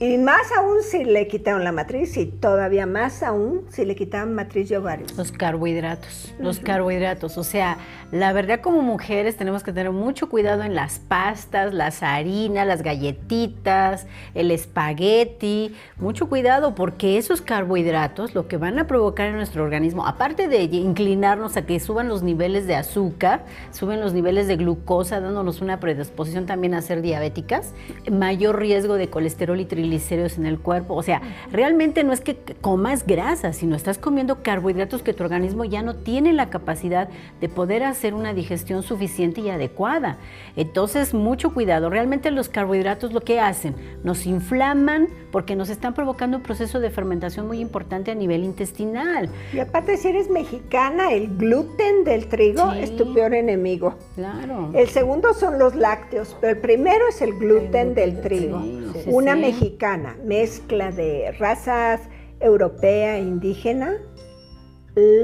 Y 0.00 0.18
más 0.18 0.50
aún 0.50 0.82
si 0.82 1.04
le 1.04 1.28
quitaron 1.28 1.62
la 1.62 1.70
matriz 1.70 2.16
y 2.16 2.26
todavía 2.26 2.84
más 2.84 3.22
aún 3.22 3.62
si 3.70 3.84
le 3.84 3.94
quitaron 3.94 4.34
matriz 4.34 4.68
y 4.72 4.74
ovarios. 4.74 5.16
Los 5.16 5.30
carbohidratos, 5.30 6.34
los 6.40 6.58
carbohidratos. 6.58 7.38
O 7.38 7.44
sea, 7.44 7.78
la 8.10 8.32
verdad 8.32 8.60
como 8.60 8.82
mujeres 8.82 9.36
tenemos 9.36 9.62
que 9.62 9.72
tener 9.72 9.92
mucho 9.92 10.28
cuidado 10.28 10.64
en 10.64 10.74
las 10.74 10.98
pastas, 10.98 11.72
las 11.72 12.02
harinas, 12.02 12.66
las 12.66 12.82
galletitas, 12.82 14.08
el 14.34 14.50
espagueti. 14.50 15.72
Mucho 15.96 16.28
cuidado 16.28 16.74
porque 16.74 17.16
esos 17.16 17.40
carbohidratos 17.40 18.34
lo 18.34 18.48
que 18.48 18.56
van 18.56 18.80
a 18.80 18.88
provocar 18.88 19.28
en 19.28 19.36
nuestro 19.36 19.62
organismo, 19.62 20.08
aparte 20.08 20.48
de 20.48 20.64
inclinarnos 20.64 21.56
a 21.56 21.66
que 21.66 21.78
suban 21.78 22.08
los 22.08 22.24
niveles 22.24 22.66
de 22.66 22.74
azúcar, 22.74 23.44
suben 23.70 24.00
los 24.00 24.12
niveles 24.12 24.48
de 24.48 24.56
glucosa, 24.56 25.20
dándonos 25.20 25.60
una 25.60 25.78
predisposición 25.78 26.46
también 26.46 26.74
a 26.74 26.82
ser 26.82 27.00
diabéticas, 27.00 27.74
mayor 28.10 28.58
riesgo 28.58 28.94
de 28.94 29.08
colesterol 29.08 29.60
y 29.60 29.64
triglicéridos 29.64 29.83
en 29.84 30.46
el 30.46 30.58
cuerpo. 30.58 30.94
O 30.94 31.02
sea, 31.02 31.20
realmente 31.52 32.04
no 32.04 32.12
es 32.12 32.20
que 32.20 32.36
comas 32.60 33.06
grasa, 33.06 33.52
sino 33.52 33.76
estás 33.76 33.98
comiendo 33.98 34.42
carbohidratos 34.42 35.02
que 35.02 35.12
tu 35.12 35.22
organismo 35.22 35.64
ya 35.64 35.82
no 35.82 35.94
tiene 35.94 36.32
la 36.32 36.50
capacidad 36.50 37.08
de 37.40 37.48
poder 37.48 37.84
hacer 37.84 38.14
una 38.14 38.34
digestión 38.34 38.82
suficiente 38.82 39.40
y 39.40 39.50
adecuada. 39.50 40.18
Entonces, 40.56 41.14
mucho 41.14 41.52
cuidado. 41.52 41.90
Realmente 41.90 42.30
los 42.30 42.48
carbohidratos 42.48 43.12
lo 43.12 43.20
que 43.20 43.40
hacen, 43.40 43.74
nos 44.02 44.26
inflaman 44.26 45.08
porque 45.30 45.56
nos 45.56 45.68
están 45.68 45.94
provocando 45.94 46.38
un 46.38 46.42
proceso 46.42 46.80
de 46.80 46.90
fermentación 46.90 47.46
muy 47.46 47.60
importante 47.60 48.10
a 48.10 48.14
nivel 48.14 48.44
intestinal. 48.44 49.28
Y 49.52 49.58
aparte, 49.58 49.96
si 49.96 50.08
eres 50.08 50.30
mexicana, 50.30 51.12
el 51.12 51.36
gluten 51.36 52.04
del 52.04 52.28
trigo 52.28 52.72
es 52.72 52.96
tu 52.96 53.12
peor 53.14 53.34
enemigo. 53.34 53.94
Claro. 54.14 54.70
El 54.74 54.88
segundo 54.88 55.34
son 55.34 55.58
los 55.58 55.74
lácteos, 55.74 56.36
pero 56.40 56.54
el 56.54 56.60
primero 56.60 57.08
es 57.08 57.20
el 57.22 57.34
gluten, 57.34 57.94
del 57.94 58.20
trigo. 58.20 58.62
Una 59.06 59.34
mexicana 59.34 59.73
mezcla 60.24 60.90
de 60.90 61.32
razas 61.38 62.00
europea 62.40 63.16
e 63.16 63.22
indígena, 63.22 63.94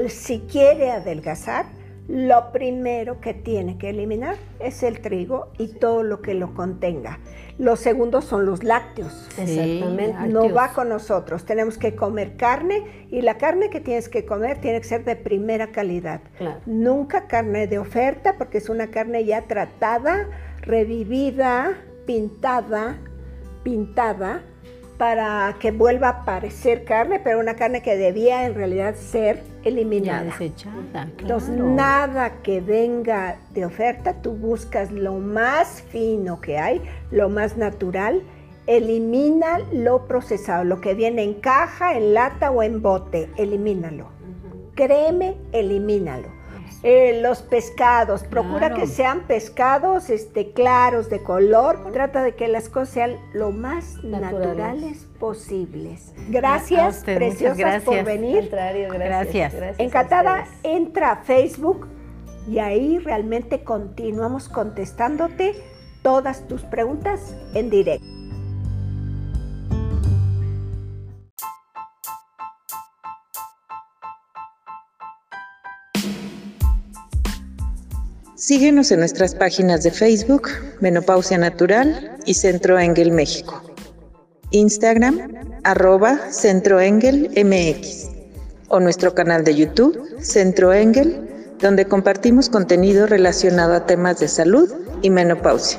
si 0.07 0.39
quiere 0.41 0.91
adelgazar, 0.91 1.65
lo 2.07 2.51
primero 2.51 3.21
que 3.21 3.33
tiene 3.33 3.77
que 3.77 3.89
eliminar 3.89 4.35
es 4.59 4.83
el 4.83 4.99
trigo 4.99 5.51
y 5.57 5.67
todo 5.67 6.03
lo 6.03 6.21
que 6.21 6.33
lo 6.33 6.53
contenga. 6.53 7.19
Los 7.57 7.79
segundos 7.79 8.25
son 8.25 8.45
los 8.45 8.63
lácteos. 8.63 9.29
Exactamente. 9.37 10.27
No 10.27 10.51
va 10.51 10.73
con 10.73 10.89
nosotros. 10.89 11.45
Tenemos 11.45 11.77
que 11.77 11.95
comer 11.95 12.35
carne 12.35 13.07
y 13.11 13.21
la 13.21 13.37
carne 13.37 13.69
que 13.69 13.79
tienes 13.79 14.09
que 14.09 14.25
comer 14.25 14.59
tiene 14.59 14.81
que 14.81 14.87
ser 14.87 15.05
de 15.05 15.15
primera 15.15 15.71
calidad. 15.71 16.21
Claro. 16.37 16.59
Nunca 16.65 17.27
carne 17.27 17.67
de 17.67 17.79
oferta 17.79 18.35
porque 18.37 18.57
es 18.57 18.67
una 18.67 18.87
carne 18.87 19.23
ya 19.23 19.43
tratada, 19.43 20.27
revivida, 20.61 21.77
pintada, 22.05 22.97
pintada 23.63 24.41
para 24.97 25.55
que 25.59 25.71
vuelva 25.71 26.09
a 26.09 26.25
parecer 26.25 26.83
carne, 26.83 27.19
pero 27.19 27.39
una 27.39 27.55
carne 27.55 27.81
que 27.81 27.97
debía 27.97 28.45
en 28.45 28.53
realidad 28.53 28.93
ser 28.93 29.41
eliminada. 29.63 30.25
Ya 30.25 30.25
desechada, 30.25 31.09
Entonces, 31.17 31.55
claro. 31.55 31.71
nada 31.71 32.41
que 32.43 32.61
venga 32.61 33.37
de 33.51 33.65
oferta, 33.65 34.21
tú 34.21 34.33
buscas 34.33 34.91
lo 34.91 35.15
más 35.15 35.81
fino 35.89 36.39
que 36.39 36.59
hay, 36.59 36.83
lo 37.09 37.29
más 37.29 37.57
natural, 37.57 38.21
elimina 38.67 39.59
lo 39.73 40.05
procesado, 40.05 40.65
lo 40.65 40.81
que 40.81 40.93
viene 40.93 41.23
en 41.23 41.33
caja, 41.33 41.97
en 41.97 42.13
lata 42.13 42.51
o 42.51 42.61
en 42.61 42.83
bote, 42.83 43.27
elimínalo. 43.37 44.09
Créeme, 44.75 45.35
elimínalo. 45.51 46.27
Eh, 46.83 47.19
los 47.21 47.43
pescados, 47.43 48.23
procura 48.23 48.69
Claro. 48.69 48.75
que 48.77 48.87
sean 48.87 49.21
pescados 49.27 50.09
este, 50.09 50.51
claros 50.51 51.09
de 51.11 51.21
color, 51.21 51.91
trata 51.91 52.23
de 52.23 52.33
que 52.33 52.47
las 52.47 52.69
cosas 52.69 52.89
sean 52.89 53.17
lo 53.33 53.51
más 53.51 54.03
Naturales. 54.03 54.31
naturales 54.31 55.07
posibles. 55.19 56.13
Gracias, 56.29 56.97
usted, 56.99 57.15
preciosas 57.17 57.83
por 57.83 58.03
venir. 58.03 58.39
Contrario, 58.39 58.89
gracias. 58.91 59.53
Gracias. 59.53 59.79
Encantada, 59.79 60.47
entra 60.63 61.11
a 61.11 61.15
Facebook 61.17 61.87
y 62.47 62.57
ahí 62.57 62.97
realmente 62.97 63.63
continuamos 63.63 64.49
contestándote 64.49 65.53
todas 66.01 66.47
tus 66.47 66.63
preguntas 66.63 67.35
en 67.53 67.69
directo. 67.69 68.20
Síguenos 78.41 78.89
en 78.89 78.97
nuestras 78.97 79.35
páginas 79.35 79.83
de 79.83 79.91
Facebook, 79.91 80.49
Menopausia 80.79 81.37
Natural 81.37 82.17
y 82.25 82.33
Centro 82.33 82.79
Engel 82.79 83.11
México. 83.11 83.61
Instagram, 84.49 85.31
arroba 85.63 86.17
Centro 86.31 86.81
Engel 86.81 87.29
MX. 87.35 88.09
O 88.69 88.79
nuestro 88.79 89.13
canal 89.13 89.43
de 89.43 89.53
YouTube, 89.53 89.95
Centro 90.21 90.73
Engel, 90.73 91.29
donde 91.59 91.85
compartimos 91.85 92.49
contenido 92.49 93.05
relacionado 93.05 93.75
a 93.75 93.85
temas 93.85 94.19
de 94.19 94.27
salud 94.27 94.73
y 95.03 95.11
menopausia. 95.11 95.77